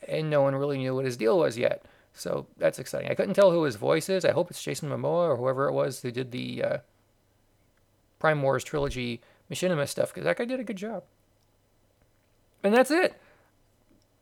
and 0.08 0.28
no 0.28 0.42
one 0.42 0.56
really 0.56 0.76
knew 0.76 0.92
what 0.92 1.04
his 1.04 1.16
deal 1.16 1.38
was 1.38 1.56
yet. 1.56 1.84
So 2.12 2.48
that's 2.58 2.80
exciting. 2.80 3.12
I 3.12 3.14
couldn't 3.14 3.34
tell 3.34 3.52
who 3.52 3.62
his 3.62 3.76
voice 3.76 4.08
is. 4.08 4.24
I 4.24 4.32
hope 4.32 4.50
it's 4.50 4.60
Jason 4.60 4.88
Marnocha 4.88 5.28
or 5.28 5.36
whoever 5.36 5.68
it 5.68 5.72
was 5.72 6.02
who 6.02 6.10
did 6.10 6.32
the 6.32 6.64
uh, 6.64 6.78
Prime 8.18 8.42
Wars 8.42 8.64
trilogy 8.64 9.20
machinima 9.48 9.86
stuff 9.86 10.08
because 10.08 10.24
that 10.24 10.36
guy 10.36 10.46
did 10.46 10.58
a 10.58 10.64
good 10.64 10.74
job. 10.74 11.04
And 12.64 12.74
that's 12.74 12.90
it. 12.90 13.20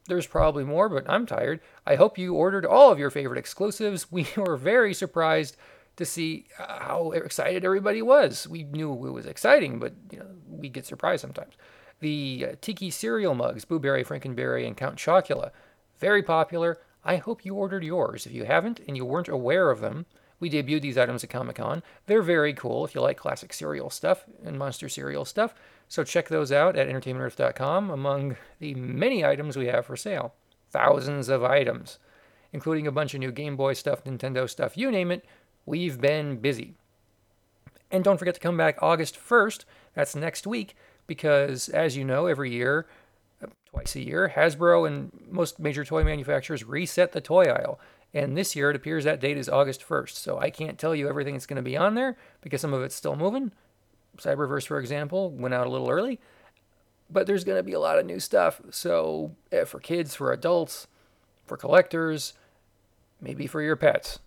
There's 0.08 0.26
probably 0.26 0.64
more, 0.64 0.90
but 0.90 1.08
I'm 1.08 1.24
tired. 1.24 1.60
I 1.86 1.94
hope 1.94 2.18
you 2.18 2.34
ordered 2.34 2.66
all 2.66 2.92
of 2.92 2.98
your 2.98 3.10
favorite 3.10 3.38
exclusives. 3.38 4.08
We 4.12 4.26
were 4.36 4.58
very 4.58 4.92
surprised 4.92 5.56
to 5.98 6.04
see 6.04 6.46
uh, 6.58 6.78
how 6.80 7.10
excited 7.10 7.64
everybody 7.64 8.02
was. 8.02 8.48
We 8.48 8.64
knew 8.64 8.92
it 9.06 9.10
was 9.10 9.26
exciting, 9.26 9.78
but 9.78 9.92
you 10.10 10.18
know 10.18 10.26
we 10.48 10.68
get 10.68 10.86
surprised 10.86 11.20
sometimes. 11.20 11.54
The 12.00 12.48
uh, 12.50 12.54
Tiki 12.60 12.90
cereal 12.90 13.34
mugs, 13.34 13.64
Boo 13.64 13.78
Berry, 13.78 14.04
Frankenberry, 14.04 14.66
and 14.66 14.76
Count 14.76 14.96
Chocula, 14.96 15.50
very 15.98 16.22
popular. 16.22 16.78
I 17.04 17.16
hope 17.16 17.44
you 17.44 17.54
ordered 17.54 17.84
yours. 17.84 18.26
If 18.26 18.32
you 18.32 18.44
haven't 18.44 18.80
and 18.86 18.96
you 18.96 19.04
weren't 19.04 19.28
aware 19.28 19.70
of 19.70 19.80
them, 19.80 20.06
we 20.40 20.50
debuted 20.50 20.82
these 20.82 20.98
items 20.98 21.24
at 21.24 21.30
Comic 21.30 21.56
Con. 21.56 21.82
They're 22.06 22.22
very 22.22 22.54
cool 22.54 22.84
if 22.84 22.94
you 22.94 23.00
like 23.00 23.16
classic 23.16 23.52
cereal 23.52 23.90
stuff 23.90 24.24
and 24.44 24.58
monster 24.58 24.88
cereal 24.88 25.24
stuff. 25.24 25.54
So 25.88 26.04
check 26.04 26.28
those 26.28 26.52
out 26.52 26.76
at 26.76 26.88
entertainmentearth.com 26.88 27.90
among 27.90 28.36
the 28.60 28.74
many 28.74 29.24
items 29.24 29.56
we 29.56 29.66
have 29.66 29.86
for 29.86 29.96
sale. 29.96 30.34
Thousands 30.70 31.28
of 31.28 31.42
items, 31.42 31.98
including 32.52 32.86
a 32.86 32.92
bunch 32.92 33.14
of 33.14 33.20
new 33.20 33.32
Game 33.32 33.56
Boy 33.56 33.72
stuff, 33.72 34.04
Nintendo 34.04 34.48
stuff, 34.48 34.76
you 34.76 34.90
name 34.90 35.10
it. 35.10 35.24
We've 35.68 36.00
been 36.00 36.38
busy. 36.38 36.72
And 37.90 38.02
don't 38.02 38.16
forget 38.16 38.34
to 38.34 38.40
come 38.40 38.56
back 38.56 38.78
August 38.80 39.18
1st, 39.18 39.66
that's 39.94 40.16
next 40.16 40.46
week, 40.46 40.75
because 41.06 41.68
as 41.68 41.94
you 41.94 42.04
know, 42.04 42.25
every 42.25 42.50
year, 42.50 42.87
twice 43.66 43.94
a 43.94 44.02
year, 44.02 44.32
Hasbro 44.34 44.87
and 44.87 45.12
most 45.30 45.58
major 45.58 45.84
toy 45.84 46.04
manufacturers 46.04 46.64
reset 46.64 47.12
the 47.12 47.20
toy 47.20 47.44
aisle. 47.44 47.78
And 48.14 48.34
this 48.34 48.56
year, 48.56 48.70
it 48.70 48.76
appears 48.76 49.04
that 49.04 49.20
date 49.20 49.37
is 49.37 49.50
August 49.50 49.87
1st. 49.87 50.14
So 50.14 50.38
I 50.38 50.48
can't 50.48 50.78
tell 50.78 50.94
you 50.94 51.06
everything 51.06 51.34
that's 51.34 51.44
going 51.44 51.56
to 51.56 51.62
be 51.62 51.76
on 51.76 51.94
there 51.94 52.16
because 52.40 52.62
some 52.62 52.72
of 52.72 52.82
it's 52.82 52.94
still 52.94 53.16
moving. 53.16 53.52
Cyberverse, 54.16 54.66
for 54.66 54.80
example, 54.80 55.30
went 55.30 55.52
out 55.52 55.66
a 55.66 55.70
little 55.70 55.90
early. 55.90 56.18
But 57.10 57.26
there's 57.26 57.44
going 57.44 57.58
to 57.58 57.62
be 57.62 57.75
a 57.75 57.80
lot 57.80 57.98
of 57.98 58.06
new 58.06 58.20
stuff. 58.20 58.62
So 58.70 59.37
eh, 59.52 59.64
for 59.64 59.80
kids, 59.80 60.14
for 60.14 60.32
adults, 60.32 60.87
for 61.44 61.58
collectors, 61.58 62.32
maybe 63.20 63.46
for 63.46 63.60
your 63.60 63.76
pets. 63.76 64.18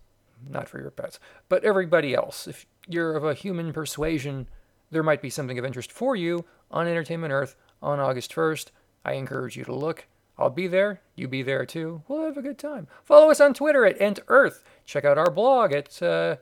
Not 0.49 0.67
for 0.67 0.79
your 0.79 0.91
pets, 0.91 1.19
but 1.49 1.63
everybody 1.63 2.13
else. 2.13 2.47
If 2.47 2.65
you're 2.87 3.15
of 3.15 3.23
a 3.23 3.33
human 3.33 3.73
persuasion, 3.73 4.47
there 4.89 5.03
might 5.03 5.21
be 5.21 5.29
something 5.29 5.57
of 5.57 5.65
interest 5.65 5.91
for 5.91 6.15
you 6.15 6.45
on 6.69 6.87
Entertainment 6.87 7.31
Earth 7.31 7.55
on 7.81 7.99
August 7.99 8.33
1st. 8.33 8.67
I 9.05 9.13
encourage 9.13 9.55
you 9.57 9.63
to 9.65 9.73
look. 9.73 10.07
I'll 10.37 10.49
be 10.49 10.67
there. 10.67 11.01
You 11.15 11.27
be 11.27 11.43
there 11.43 11.65
too. 11.65 12.03
We'll 12.07 12.25
have 12.25 12.37
a 12.37 12.41
good 12.41 12.57
time. 12.57 12.87
Follow 13.03 13.29
us 13.29 13.39
on 13.39 13.53
Twitter 13.53 13.85
at 13.85 14.01
Ent 14.01 14.19
Earth. 14.27 14.63
Check 14.85 15.05
out 15.05 15.17
our 15.17 15.29
blog 15.29 15.71
at 15.71 16.01
uh, 16.01 16.37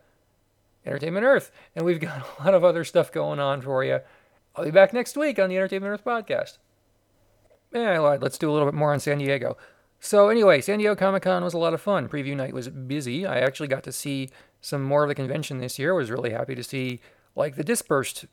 Entertainment 0.86 1.25
Earth. 1.25 1.51
And 1.75 1.86
we've 1.86 2.00
got 2.00 2.25
a 2.39 2.44
lot 2.44 2.53
of 2.53 2.63
other 2.63 2.84
stuff 2.84 3.12
going 3.12 3.39
on 3.39 3.62
for 3.62 3.84
you. 3.84 4.00
I'll 4.56 4.65
be 4.65 4.72
back 4.72 4.94
next 4.94 5.18
week 5.18 5.39
on 5.39 5.50
the 5.50 5.58
Entertainment 5.58 5.91
Earth 5.94 6.06
podcast. 6.06 6.58
Yeah, 7.74 7.91
I 7.91 7.98
lied. 8.00 8.22
Let's 8.22 8.38
do 8.38 8.50
a 8.50 8.53
little 8.53 8.68
bit 8.68 8.75
more 8.75 8.94
on 8.94 9.00
San 9.00 9.20
Diego. 9.20 9.58
So, 10.00 10.29
anyway, 10.29 10.62
San 10.62 10.79
Diego 10.79 10.96
Comic 10.96 11.24
Con 11.24 11.44
was 11.44 11.53
a 11.53 11.58
lot 11.58 11.74
of 11.74 11.82
fun. 11.82 12.08
Preview 12.08 12.36
night 12.36 12.53
was 12.53 12.70
busy. 12.70 13.25
I 13.25 13.39
actually 13.39 13.68
got 13.68 13.84
to 13.84 13.91
see 13.91 14.29
some 14.62 14.84
more 14.84 15.03
of 15.03 15.10
the 15.10 15.15
convention 15.15 15.60
this 15.60 15.77
year. 15.77 15.94
Was 15.94 16.12
really 16.12 16.32
happy 16.32 16.56
to 16.56 16.63
see 16.63 17.00
like 17.36 17.56
the 17.56 17.63
dispersed 17.63 18.25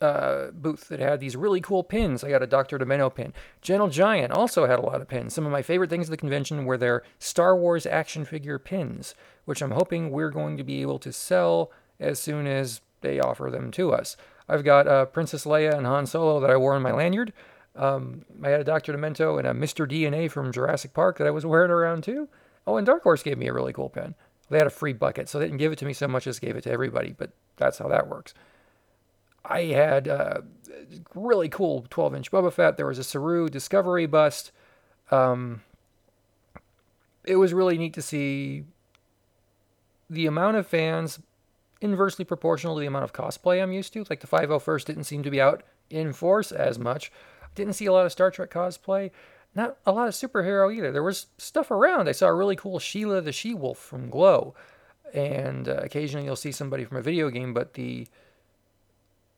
uh, 0.00 0.48
booth 0.52 0.88
that 0.88 1.00
had 1.00 1.20
these 1.20 1.36
really 1.36 1.60
cool 1.60 1.82
pins. 1.82 2.22
I 2.22 2.30
got 2.30 2.42
a 2.42 2.46
Dr. 2.46 2.78
Demento 2.78 3.14
pin. 3.14 3.32
Gentle 3.62 3.88
Giant 3.88 4.32
also 4.32 4.66
had 4.66 4.78
a 4.78 4.82
lot 4.82 5.00
of 5.00 5.08
pins. 5.08 5.34
Some 5.34 5.46
of 5.46 5.52
my 5.52 5.62
favorite 5.62 5.90
things 5.90 6.08
at 6.08 6.10
the 6.10 6.16
convention 6.16 6.64
were 6.64 6.76
their 6.76 7.02
Star 7.18 7.56
Wars 7.56 7.86
action 7.86 8.24
figure 8.24 8.58
pins, 8.58 9.14
which 9.44 9.62
I'm 9.62 9.70
hoping 9.70 10.10
we're 10.10 10.30
going 10.30 10.56
to 10.56 10.64
be 10.64 10.82
able 10.82 10.98
to 11.00 11.12
sell 11.12 11.70
as 11.98 12.18
soon 12.18 12.46
as 12.46 12.80
they 13.00 13.20
offer 13.20 13.50
them 13.50 13.70
to 13.72 13.92
us. 13.92 14.16
I've 14.48 14.64
got 14.64 14.86
uh, 14.86 15.06
Princess 15.06 15.44
Leia 15.44 15.76
and 15.76 15.86
Han 15.86 16.06
Solo 16.06 16.40
that 16.40 16.50
I 16.50 16.56
wore 16.56 16.74
on 16.74 16.82
my 16.82 16.92
lanyard. 16.92 17.32
Um, 17.76 18.24
I 18.42 18.48
had 18.48 18.60
a 18.60 18.64
Dr. 18.64 18.94
Demento 18.94 19.38
and 19.38 19.46
a 19.46 19.52
Mr. 19.52 19.86
DNA 19.88 20.30
from 20.30 20.52
Jurassic 20.52 20.94
Park 20.94 21.18
that 21.18 21.26
I 21.26 21.30
was 21.30 21.44
wearing 21.44 21.70
around 21.70 22.04
too. 22.04 22.28
Oh, 22.66 22.76
and 22.76 22.86
Dark 22.86 23.02
Horse 23.02 23.22
gave 23.22 23.38
me 23.38 23.48
a 23.48 23.52
really 23.52 23.72
cool 23.72 23.90
pen. 23.90 24.14
They 24.48 24.58
had 24.58 24.66
a 24.66 24.70
free 24.70 24.92
bucket, 24.92 25.28
so 25.28 25.38
they 25.38 25.46
didn't 25.46 25.58
give 25.58 25.72
it 25.72 25.78
to 25.80 25.84
me 25.84 25.92
so 25.92 26.08
much 26.08 26.26
as 26.26 26.38
gave 26.38 26.56
it 26.56 26.62
to 26.62 26.70
everybody, 26.70 27.14
but 27.16 27.30
that's 27.56 27.78
how 27.78 27.88
that 27.88 28.08
works. 28.08 28.32
I 29.44 29.64
had 29.64 30.06
a 30.06 30.44
really 31.14 31.48
cool 31.48 31.86
12 31.90 32.14
inch 32.16 32.30
Boba 32.30 32.52
Fett. 32.52 32.76
There 32.76 32.86
was 32.86 32.98
a 32.98 33.04
Saru 33.04 33.48
Discovery 33.48 34.06
bust. 34.06 34.52
Um, 35.10 35.62
it 37.24 37.36
was 37.36 37.52
really 37.52 37.78
neat 37.78 37.94
to 37.94 38.02
see 38.02 38.64
the 40.08 40.26
amount 40.26 40.56
of 40.56 40.66
fans 40.66 41.20
inversely 41.80 42.24
proportional 42.24 42.74
to 42.76 42.80
the 42.80 42.86
amount 42.86 43.04
of 43.04 43.12
cosplay 43.12 43.62
I'm 43.62 43.72
used 43.72 43.92
to. 43.92 44.04
Like 44.08 44.20
the 44.20 44.26
501st 44.26 44.84
didn't 44.84 45.04
seem 45.04 45.22
to 45.22 45.30
be 45.30 45.40
out 45.40 45.62
in 45.90 46.12
force 46.12 46.52
as 46.52 46.78
much. 46.78 47.12
Didn't 47.56 47.72
see 47.72 47.86
a 47.86 47.92
lot 47.92 48.06
of 48.06 48.12
Star 48.12 48.30
Trek 48.30 48.50
cosplay. 48.50 49.10
Not 49.54 49.78
a 49.84 49.92
lot 49.92 50.06
of 50.06 50.14
superhero 50.14 50.72
either. 50.72 50.92
There 50.92 51.02
was 51.02 51.26
stuff 51.38 51.70
around. 51.70 52.08
I 52.08 52.12
saw 52.12 52.28
a 52.28 52.34
really 52.34 52.56
cool 52.56 52.78
Sheila 52.78 53.22
the 53.22 53.32
She 53.32 53.54
Wolf 53.54 53.78
from 53.78 54.10
Glow. 54.10 54.54
And 55.12 55.68
uh, 55.68 55.80
occasionally 55.82 56.26
you'll 56.26 56.36
see 56.36 56.52
somebody 56.52 56.84
from 56.84 56.98
a 56.98 57.02
video 57.02 57.30
game, 57.30 57.54
but 57.54 57.74
the 57.74 58.06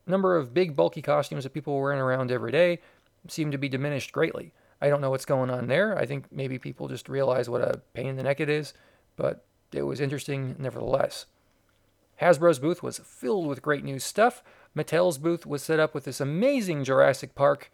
number 0.07 0.37
of 0.37 0.53
big, 0.53 0.75
bulky 0.75 1.03
costumes 1.03 1.45
that 1.45 1.55
people 1.55 1.75
were 1.75 1.83
wearing 1.83 2.01
around 2.01 2.33
every 2.33 2.51
day 2.51 2.81
seemed 3.29 3.53
to 3.53 3.59
be 3.59 3.69
diminished 3.69 4.13
greatly. 4.13 4.53
I 4.81 4.89
don't 4.89 5.01
know 5.01 5.11
what's 5.11 5.25
going 5.25 5.51
on 5.51 5.69
there. 5.69 5.97
I 5.97 6.07
think 6.07 6.27
maybe 6.33 6.59
people 6.59 6.89
just 6.89 7.09
realize 7.09 7.49
what 7.49 7.61
a 7.61 7.81
pain 7.95 8.07
in 8.07 8.17
the 8.17 8.23
neck 8.23 8.41
it 8.41 8.49
is, 8.49 8.75
but 9.17 9.45
it 9.73 9.83
was 9.83 10.01
interesting 10.01 10.57
nevertheless. 10.59 11.27
Hasbro's 12.21 12.59
booth 12.59 12.83
was 12.83 12.99
filled 12.99 13.47
with 13.47 13.63
great 13.63 13.85
new 13.85 13.99
stuff. 13.99 14.43
Mattel's 14.77 15.19
booth 15.19 15.47
was 15.47 15.63
set 15.63 15.79
up 15.79 15.95
with 15.95 16.05
this 16.05 16.21
amazing 16.21 16.85
Jurassic 16.85 17.35
Park, 17.35 17.71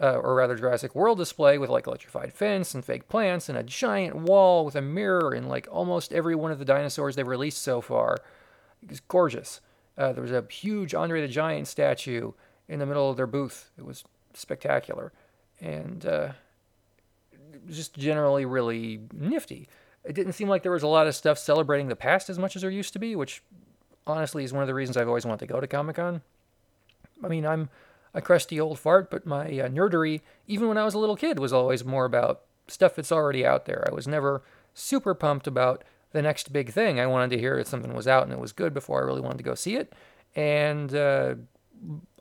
uh, 0.00 0.16
or 0.16 0.34
rather 0.34 0.56
Jurassic 0.56 0.94
World 0.94 1.18
display 1.18 1.58
with 1.58 1.70
like 1.70 1.86
electrified 1.86 2.32
fence 2.32 2.74
and 2.74 2.84
fake 2.84 3.08
plants 3.08 3.48
and 3.48 3.58
a 3.58 3.62
giant 3.62 4.16
wall 4.16 4.64
with 4.64 4.74
a 4.74 4.82
mirror 4.82 5.32
and 5.32 5.48
like 5.48 5.68
almost 5.70 6.12
every 6.12 6.34
one 6.34 6.50
of 6.50 6.58
the 6.58 6.64
dinosaurs 6.64 7.16
they've 7.16 7.26
released 7.26 7.62
so 7.62 7.80
far. 7.80 8.18
It 8.82 8.90
was 8.90 9.00
gorgeous. 9.00 9.60
Uh, 9.96 10.12
there 10.12 10.22
was 10.22 10.32
a 10.32 10.44
huge 10.50 10.94
Andre 10.94 11.20
the 11.20 11.28
Giant 11.28 11.68
statue 11.68 12.32
in 12.68 12.78
the 12.78 12.86
middle 12.86 13.10
of 13.10 13.16
their 13.16 13.26
booth. 13.26 13.70
It 13.76 13.84
was 13.84 14.04
spectacular 14.34 15.12
and 15.60 16.06
uh, 16.06 16.32
just 17.68 17.94
generally 17.94 18.44
really 18.44 19.00
nifty. 19.12 19.68
It 20.04 20.14
didn't 20.14 20.32
seem 20.32 20.48
like 20.48 20.62
there 20.62 20.72
was 20.72 20.82
a 20.82 20.88
lot 20.88 21.06
of 21.06 21.14
stuff 21.14 21.38
celebrating 21.38 21.88
the 21.88 21.96
past 21.96 22.28
as 22.28 22.38
much 22.38 22.56
as 22.56 22.62
there 22.62 22.70
used 22.70 22.92
to 22.94 22.98
be, 22.98 23.14
which 23.14 23.42
honestly 24.06 24.42
is 24.42 24.52
one 24.52 24.62
of 24.62 24.66
the 24.66 24.74
reasons 24.74 24.96
I've 24.96 25.06
always 25.06 25.26
wanted 25.26 25.46
to 25.46 25.52
go 25.52 25.60
to 25.60 25.66
Comic 25.66 25.96
Con. 25.96 26.22
I 27.22 27.28
mean, 27.28 27.46
I'm 27.46 27.68
a 28.14 28.20
crusty 28.20 28.60
old 28.60 28.78
fart, 28.78 29.10
but 29.10 29.26
my 29.26 29.46
uh, 29.46 29.68
nerdery, 29.68 30.20
even 30.46 30.68
when 30.68 30.78
I 30.78 30.84
was 30.84 30.94
a 30.94 30.98
little 30.98 31.16
kid, 31.16 31.38
was 31.38 31.52
always 31.52 31.84
more 31.84 32.04
about 32.04 32.42
stuff 32.68 32.94
that's 32.94 33.12
already 33.12 33.44
out 33.44 33.66
there. 33.66 33.86
I 33.90 33.94
was 33.94 34.06
never 34.06 34.42
super 34.74 35.14
pumped 35.14 35.46
about 35.46 35.84
the 36.12 36.22
next 36.22 36.52
big 36.52 36.70
thing. 36.70 37.00
I 37.00 37.06
wanted 37.06 37.30
to 37.30 37.38
hear 37.38 37.56
that 37.56 37.66
something 37.66 37.94
was 37.94 38.06
out 38.06 38.24
and 38.24 38.32
it 38.32 38.38
was 38.38 38.52
good 38.52 38.74
before 38.74 39.00
I 39.00 39.06
really 39.06 39.20
wanted 39.20 39.38
to 39.38 39.44
go 39.44 39.54
see 39.54 39.76
it. 39.76 39.92
And 40.34 40.94
uh, 40.94 41.34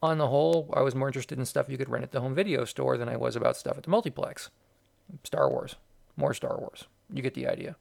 on 0.02 0.18
the 0.18 0.28
whole, 0.28 0.74
I 0.76 0.82
was 0.82 0.96
more 0.96 1.08
interested 1.08 1.38
in 1.38 1.46
stuff 1.46 1.70
you 1.70 1.78
could 1.78 1.90
rent 1.90 2.04
at 2.04 2.12
the 2.12 2.22
home 2.22 2.34
video 2.34 2.66
store 2.66 2.98
than 2.98 3.10
I 3.10 3.18
was 3.18 3.36
about 3.36 3.58
stuff 3.58 3.78
at 3.78 3.84
the 3.84 3.90
multiplex. 3.90 4.50
Star 5.24 5.50
Wars, 5.50 5.76
more 6.16 6.34
Star 6.34 6.58
Wars. 6.58 6.86
You 7.14 7.22
get 7.22 7.34
the 7.34 7.48
idea. 7.48 7.76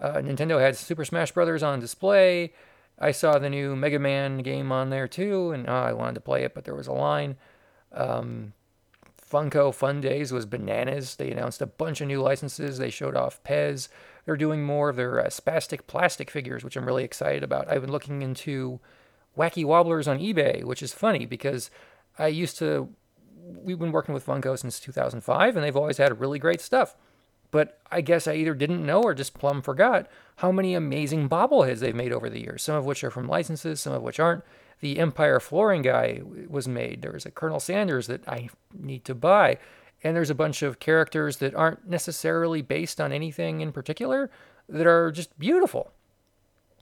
Uh, 0.00 0.14
Nintendo 0.14 0.60
had 0.60 0.76
Super 0.76 1.04
Smash 1.04 1.32
Brothers 1.32 1.62
on 1.62 1.80
display. 1.80 2.52
I 2.98 3.10
saw 3.10 3.38
the 3.38 3.50
new 3.50 3.74
Mega 3.74 3.98
Man 3.98 4.38
game 4.38 4.70
on 4.70 4.90
there 4.90 5.08
too, 5.08 5.50
and 5.50 5.68
oh, 5.68 5.72
I 5.72 5.92
wanted 5.92 6.14
to 6.14 6.20
play 6.20 6.44
it, 6.44 6.54
but 6.54 6.64
there 6.64 6.74
was 6.74 6.86
a 6.86 6.92
line. 6.92 7.36
Um, 7.92 8.52
Funko 9.34 9.74
Fun 9.74 10.00
Days 10.00 10.32
was 10.32 10.46
bananas. 10.46 11.16
They 11.16 11.30
announced 11.30 11.60
a 11.60 11.66
bunch 11.66 12.00
of 12.00 12.06
new 12.06 12.22
licenses. 12.22 12.78
They 12.78 12.90
showed 12.90 13.16
off 13.16 13.42
Pez. 13.42 13.88
They're 14.24 14.36
doing 14.36 14.64
more 14.64 14.88
of 14.88 14.96
their 14.96 15.20
uh, 15.20 15.26
spastic 15.28 15.86
plastic 15.86 16.30
figures, 16.30 16.62
which 16.62 16.76
I'm 16.76 16.86
really 16.86 17.04
excited 17.04 17.42
about. 17.42 17.68
I've 17.68 17.80
been 17.80 17.92
looking 17.92 18.22
into 18.22 18.80
wacky 19.36 19.64
wobblers 19.64 20.06
on 20.06 20.20
eBay, 20.20 20.62
which 20.62 20.82
is 20.82 20.92
funny 20.92 21.26
because 21.26 21.70
I 22.18 22.28
used 22.28 22.58
to. 22.58 22.88
We've 23.46 23.78
been 23.78 23.92
working 23.92 24.14
with 24.14 24.24
Funko 24.24 24.58
since 24.58 24.80
2005, 24.80 25.56
and 25.56 25.64
they've 25.64 25.76
always 25.76 25.98
had 25.98 26.20
really 26.20 26.38
great 26.38 26.60
stuff. 26.60 26.96
But 27.54 27.78
I 27.88 28.00
guess 28.00 28.26
I 28.26 28.34
either 28.34 28.54
didn't 28.54 28.84
know 28.84 29.00
or 29.00 29.14
just 29.14 29.38
plumb 29.38 29.62
forgot 29.62 30.08
how 30.36 30.50
many 30.50 30.74
amazing 30.74 31.28
bobbleheads 31.28 31.78
they've 31.78 31.94
made 31.94 32.12
over 32.12 32.28
the 32.28 32.40
years, 32.40 32.64
some 32.64 32.74
of 32.74 32.84
which 32.84 33.04
are 33.04 33.12
from 33.12 33.28
licenses, 33.28 33.80
some 33.80 33.92
of 33.92 34.02
which 34.02 34.18
aren't. 34.18 34.42
The 34.80 34.98
Empire 34.98 35.38
flooring 35.38 35.82
guy 35.82 36.20
was 36.48 36.66
made. 36.66 37.02
There 37.02 37.12
was 37.12 37.26
a 37.26 37.30
Colonel 37.30 37.60
Sanders 37.60 38.08
that 38.08 38.28
I 38.28 38.48
need 38.76 39.04
to 39.04 39.14
buy 39.14 39.58
and 40.04 40.14
there's 40.14 40.30
a 40.30 40.34
bunch 40.34 40.62
of 40.62 40.78
characters 40.78 41.38
that 41.38 41.54
aren't 41.54 41.88
necessarily 41.88 42.60
based 42.60 43.00
on 43.00 43.10
anything 43.10 43.62
in 43.62 43.72
particular 43.72 44.30
that 44.68 44.86
are 44.86 45.10
just 45.10 45.36
beautiful. 45.38 45.90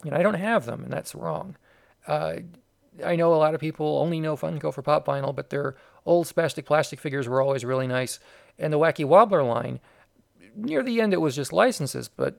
And 0.05 0.13
I 0.13 0.23
don't 0.23 0.35
have 0.35 0.67
them, 0.67 0.83
and 0.83 0.93
that's 0.93 1.15
wrong. 1.15 1.57
Uh, 2.09 2.35
I 3.05 3.15
know 3.15 3.33
a 3.33 3.37
lot 3.37 3.55
of 3.55 3.61
people 3.61 3.99
only 3.99 4.19
know 4.19 4.37
Funko 4.37 4.75
for 4.75 4.83
pop 4.83 5.07
vinyl, 5.07 5.35
but 5.35 5.51
their 5.51 5.77
old 6.05 6.27
spastic 6.27 6.65
plastic 6.65 6.99
figures 6.99 7.29
were 7.29 7.41
always 7.41 7.65
really 7.65 7.87
nice. 7.87 8.19
And 8.59 8.73
the 8.73 8.79
Wacky 8.79 9.07
Wobbler 9.07 9.47
line, 9.47 9.79
near 10.57 10.83
the 10.83 11.01
end, 11.01 11.13
it 11.13 11.21
was 11.21 11.37
just 11.37 11.53
licenses, 11.53 12.09
but 12.09 12.37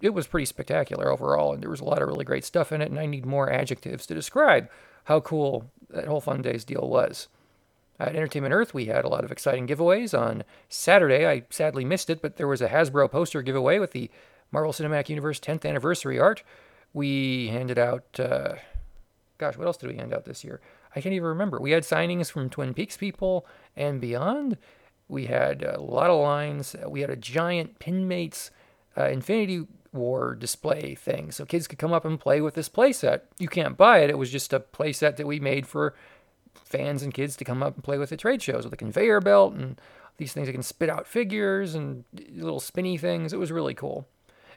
it 0.00 0.12
was 0.12 0.26
pretty 0.26 0.44
spectacular 0.44 1.10
overall, 1.10 1.52
and 1.52 1.62
there 1.62 1.70
was 1.70 1.80
a 1.80 1.84
lot 1.84 2.02
of 2.02 2.08
really 2.08 2.24
great 2.24 2.44
stuff 2.44 2.72
in 2.72 2.82
it. 2.82 2.90
And 2.90 2.98
I 3.00 3.06
need 3.06 3.24
more 3.24 3.50
adjectives 3.50 4.06
to 4.06 4.14
describe 4.14 4.68
how 5.04 5.20
cool 5.20 5.70
that 5.90 6.06
whole 6.06 6.20
Fun 6.20 6.42
Days 6.42 6.64
deal 6.64 6.88
was. 6.88 7.28
At 7.98 8.16
Entertainment 8.16 8.52
Earth, 8.52 8.74
we 8.74 8.86
had 8.86 9.04
a 9.04 9.08
lot 9.08 9.24
of 9.24 9.30
exciting 9.30 9.68
giveaways. 9.68 10.18
On 10.18 10.42
Saturday, 10.68 11.26
I 11.26 11.44
sadly 11.50 11.84
missed 11.84 12.10
it, 12.10 12.20
but 12.20 12.36
there 12.36 12.48
was 12.48 12.60
a 12.60 12.68
Hasbro 12.68 13.10
poster 13.10 13.40
giveaway 13.40 13.78
with 13.78 13.92
the 13.92 14.10
Marvel 14.50 14.72
Cinematic 14.72 15.08
Universe 15.08 15.38
10th 15.38 15.64
anniversary 15.64 16.18
art. 16.18 16.42
We 16.92 17.48
handed 17.48 17.78
out, 17.78 18.04
uh, 18.18 18.54
gosh, 19.38 19.56
what 19.56 19.66
else 19.66 19.76
did 19.76 19.90
we 19.90 19.96
hand 19.96 20.12
out 20.12 20.24
this 20.24 20.44
year? 20.44 20.60
I 20.94 21.00
can't 21.00 21.14
even 21.14 21.28
remember. 21.28 21.60
We 21.60 21.70
had 21.70 21.82
signings 21.82 22.30
from 22.30 22.50
Twin 22.50 22.74
Peaks 22.74 22.96
people 22.96 23.46
and 23.76 24.00
beyond. 24.00 24.58
We 25.08 25.26
had 25.26 25.62
a 25.62 25.80
lot 25.80 26.10
of 26.10 26.20
lines. 26.20 26.74
We 26.86 27.00
had 27.00 27.10
a 27.10 27.16
giant 27.16 27.78
Pinmates 27.78 28.50
uh, 28.96 29.08
Infinity 29.08 29.66
War 29.92 30.34
display 30.34 30.94
thing, 30.94 31.30
so 31.30 31.44
kids 31.44 31.68
could 31.68 31.78
come 31.78 31.92
up 31.92 32.04
and 32.04 32.18
play 32.18 32.40
with 32.40 32.54
this 32.54 32.68
playset. 32.68 33.20
You 33.38 33.48
can't 33.48 33.76
buy 33.76 33.98
it. 33.98 34.10
It 34.10 34.18
was 34.18 34.30
just 34.30 34.52
a 34.52 34.60
playset 34.60 35.16
that 35.16 35.26
we 35.26 35.38
made 35.38 35.66
for 35.66 35.94
fans 36.64 37.02
and 37.02 37.14
kids 37.14 37.36
to 37.36 37.44
come 37.44 37.62
up 37.62 37.74
and 37.74 37.84
play 37.84 37.98
with 37.98 38.12
at 38.12 38.18
trade 38.18 38.42
shows 38.42 38.64
with 38.64 38.72
a 38.72 38.76
conveyor 38.76 39.20
belt 39.20 39.54
and 39.54 39.80
these 40.16 40.32
things 40.32 40.46
that 40.46 40.52
can 40.52 40.62
spit 40.62 40.88
out 40.88 41.06
figures 41.06 41.74
and 41.74 42.04
little 42.32 42.60
spinny 42.60 42.96
things. 42.96 43.32
It 43.32 43.38
was 43.38 43.52
really 43.52 43.74
cool. 43.74 44.06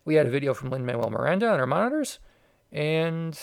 We 0.06 0.16
had 0.16 0.28
a 0.28 0.32
video 0.32 0.54
from 0.54 0.70
Lin 0.70 0.86
Manuel 0.86 1.10
Miranda 1.10 1.50
on 1.50 1.60
our 1.60 1.68
monitors, 1.68 2.20
and 2.72 3.38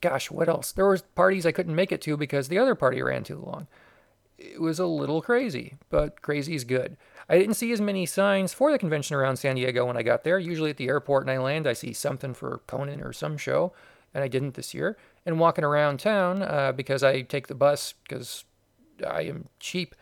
gosh, 0.00 0.30
what 0.30 0.48
else? 0.48 0.72
There 0.72 0.86
was 0.86 1.02
parties 1.02 1.46
I 1.46 1.52
couldn't 1.52 1.74
make 1.74 1.90
it 1.90 2.02
to 2.02 2.16
because 2.16 2.48
the 2.48 2.58
other 2.58 2.74
party 2.74 3.02
ran 3.02 3.24
too 3.24 3.42
long. 3.44 3.66
It 4.38 4.60
was 4.60 4.78
a 4.78 4.86
little 4.86 5.22
crazy, 5.22 5.76
but 5.88 6.20
crazy 6.22 6.54
is 6.54 6.64
good. 6.64 6.96
I 7.28 7.38
didn't 7.38 7.54
see 7.54 7.72
as 7.72 7.80
many 7.80 8.06
signs 8.06 8.52
for 8.52 8.70
the 8.70 8.78
convention 8.78 9.16
around 9.16 9.36
San 9.36 9.56
Diego 9.56 9.86
when 9.86 9.96
I 9.96 10.02
got 10.02 10.24
there. 10.24 10.38
Usually 10.38 10.70
at 10.70 10.76
the 10.76 10.88
airport 10.88 11.24
and 11.24 11.30
I 11.30 11.38
land, 11.38 11.66
I 11.66 11.72
see 11.72 11.92
something 11.92 12.34
for 12.34 12.60
Conan 12.66 13.00
or 13.00 13.12
some 13.12 13.36
show, 13.36 13.72
and 14.14 14.22
I 14.22 14.28
didn't 14.28 14.54
this 14.54 14.74
year. 14.74 14.96
And 15.24 15.40
walking 15.40 15.64
around 15.64 15.98
town, 15.98 16.42
uh, 16.42 16.72
because 16.72 17.02
I 17.02 17.22
take 17.22 17.48
the 17.48 17.54
bus 17.54 17.94
because 18.06 18.44
I 19.04 19.22
am 19.22 19.48
cheap, 19.58 19.94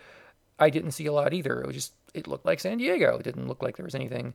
I 0.59 0.69
didn't 0.69 0.93
see 0.93 1.07
a 1.07 1.13
lot 1.13 1.33
either. 1.33 1.61
It 1.61 1.67
was 1.67 1.77
just, 1.77 1.93
it 2.13 2.27
looked 2.27 2.45
like 2.45 2.61
San 2.61 2.79
Diego. 2.79 3.17
It 3.19 3.25
didn't 3.25 3.49
look 3.49 3.63
like 3.63 3.77
there 3.77 3.87
was 3.87 3.95
anything 3.95 4.35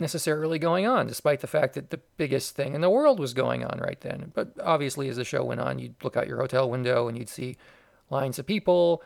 necessarily 0.00 0.58
going 0.58 0.86
on, 0.86 1.06
despite 1.06 1.40
the 1.40 1.46
fact 1.46 1.74
that 1.74 1.90
the 1.90 2.00
biggest 2.16 2.56
thing 2.56 2.74
in 2.74 2.80
the 2.80 2.90
world 2.90 3.20
was 3.20 3.32
going 3.32 3.64
on 3.64 3.78
right 3.78 4.00
then. 4.00 4.32
But 4.34 4.52
obviously, 4.62 5.08
as 5.08 5.16
the 5.16 5.24
show 5.24 5.44
went 5.44 5.60
on, 5.60 5.78
you'd 5.78 6.02
look 6.02 6.16
out 6.16 6.26
your 6.26 6.40
hotel 6.40 6.68
window 6.68 7.06
and 7.06 7.16
you'd 7.16 7.28
see 7.28 7.56
lines 8.10 8.38
of 8.38 8.46
people, 8.46 9.02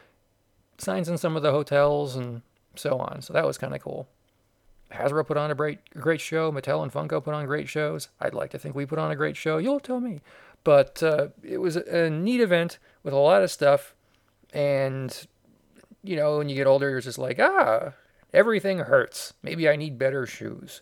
signs 0.79 1.09
in 1.09 1.19
some 1.19 1.37
of 1.37 1.43
the 1.43 1.51
hotels, 1.51 2.17
and 2.17 2.43
so 2.75 2.99
on. 2.99 3.23
So 3.23 3.33
that 3.33 3.47
was 3.47 3.59
kind 3.59 3.75
of 3.75 3.83
cool. 3.83 4.09
Hasbro 4.93 5.27
put 5.27 5.37
on 5.37 5.51
a 5.51 5.55
great, 5.55 5.79
great 5.91 6.21
show. 6.21 6.51
Mattel 6.51 6.83
and 6.83 6.93
Funko 6.93 7.23
put 7.23 7.35
on 7.35 7.47
great 7.47 7.69
shows. 7.69 8.09
I'd 8.21 8.35
like 8.35 8.51
to 8.51 8.59
think 8.59 8.75
we 8.75 8.87
put 8.87 8.99
on 8.99 9.11
a 9.11 9.17
great 9.17 9.37
show. 9.37 9.59
You'll 9.59 9.81
tell 9.81 10.01
me. 10.01 10.21
But 10.65 11.03
uh, 11.03 11.29
it 11.43 11.59
was 11.59 11.77
a 11.77 12.11
neat 12.11 12.41
event 12.41 12.79
with 13.03 13.13
a 13.15 13.19
lot 13.19 13.43
of 13.43 13.51
stuff. 13.51 13.95
And, 14.53 15.27
you 16.03 16.17
know, 16.17 16.39
when 16.39 16.49
you 16.49 16.57
get 16.57 16.67
older, 16.67 16.89
you're 16.89 17.01
just 17.01 17.19
like, 17.19 17.39
ah, 17.39 17.93
everything 18.33 18.79
hurts. 18.79 19.35
Maybe 19.43 19.69
I 19.69 19.77
need 19.77 19.99
better 19.99 20.27
shoes. 20.27 20.81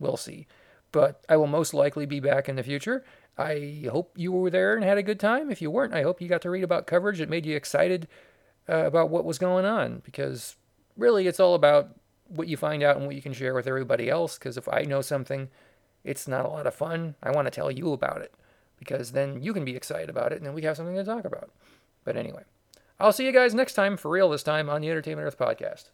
We'll 0.00 0.16
see. 0.16 0.46
But 0.90 1.22
I 1.28 1.36
will 1.36 1.46
most 1.46 1.74
likely 1.74 2.06
be 2.06 2.20
back 2.20 2.48
in 2.48 2.56
the 2.56 2.62
future. 2.62 3.04
I 3.38 3.84
hope 3.90 4.12
you 4.16 4.32
were 4.32 4.50
there 4.50 4.74
and 4.74 4.84
had 4.84 4.98
a 4.98 5.02
good 5.02 5.20
time. 5.20 5.50
If 5.50 5.62
you 5.62 5.70
weren't, 5.70 5.94
I 5.94 6.02
hope 6.02 6.20
you 6.20 6.28
got 6.28 6.42
to 6.42 6.50
read 6.50 6.64
about 6.64 6.88
coverage 6.88 7.18
that 7.18 7.28
made 7.28 7.46
you 7.46 7.56
excited 7.56 8.08
uh, 8.68 8.84
about 8.84 9.10
what 9.10 9.24
was 9.24 9.38
going 9.38 9.64
on 9.64 10.02
because 10.04 10.56
really 10.96 11.28
it's 11.28 11.38
all 11.38 11.54
about 11.54 11.90
what 12.26 12.48
you 12.48 12.56
find 12.56 12.82
out 12.82 12.96
and 12.96 13.06
what 13.06 13.14
you 13.14 13.22
can 13.22 13.32
share 13.32 13.54
with 13.54 13.68
everybody 13.68 14.10
else. 14.10 14.36
Because 14.36 14.56
if 14.56 14.68
I 14.68 14.82
know 14.82 15.00
something, 15.02 15.48
it's 16.02 16.26
not 16.26 16.44
a 16.44 16.48
lot 16.48 16.66
of 16.66 16.74
fun. 16.74 17.14
I 17.22 17.30
want 17.30 17.46
to 17.46 17.52
tell 17.52 17.70
you 17.70 17.92
about 17.92 18.22
it 18.22 18.34
because 18.76 19.12
then 19.12 19.40
you 19.42 19.52
can 19.52 19.64
be 19.64 19.76
excited 19.76 20.10
about 20.10 20.32
it 20.32 20.38
and 20.38 20.46
then 20.46 20.54
we 20.54 20.62
have 20.62 20.76
something 20.76 20.96
to 20.96 21.04
talk 21.04 21.24
about. 21.24 21.50
But 22.04 22.16
anyway, 22.16 22.42
I'll 22.98 23.12
see 23.12 23.24
you 23.24 23.32
guys 23.32 23.54
next 23.54 23.74
time 23.74 23.96
for 23.96 24.10
real 24.10 24.30
this 24.30 24.42
time 24.42 24.68
on 24.68 24.80
the 24.80 24.90
Entertainment 24.90 25.26
Earth 25.26 25.38
podcast. 25.38 25.90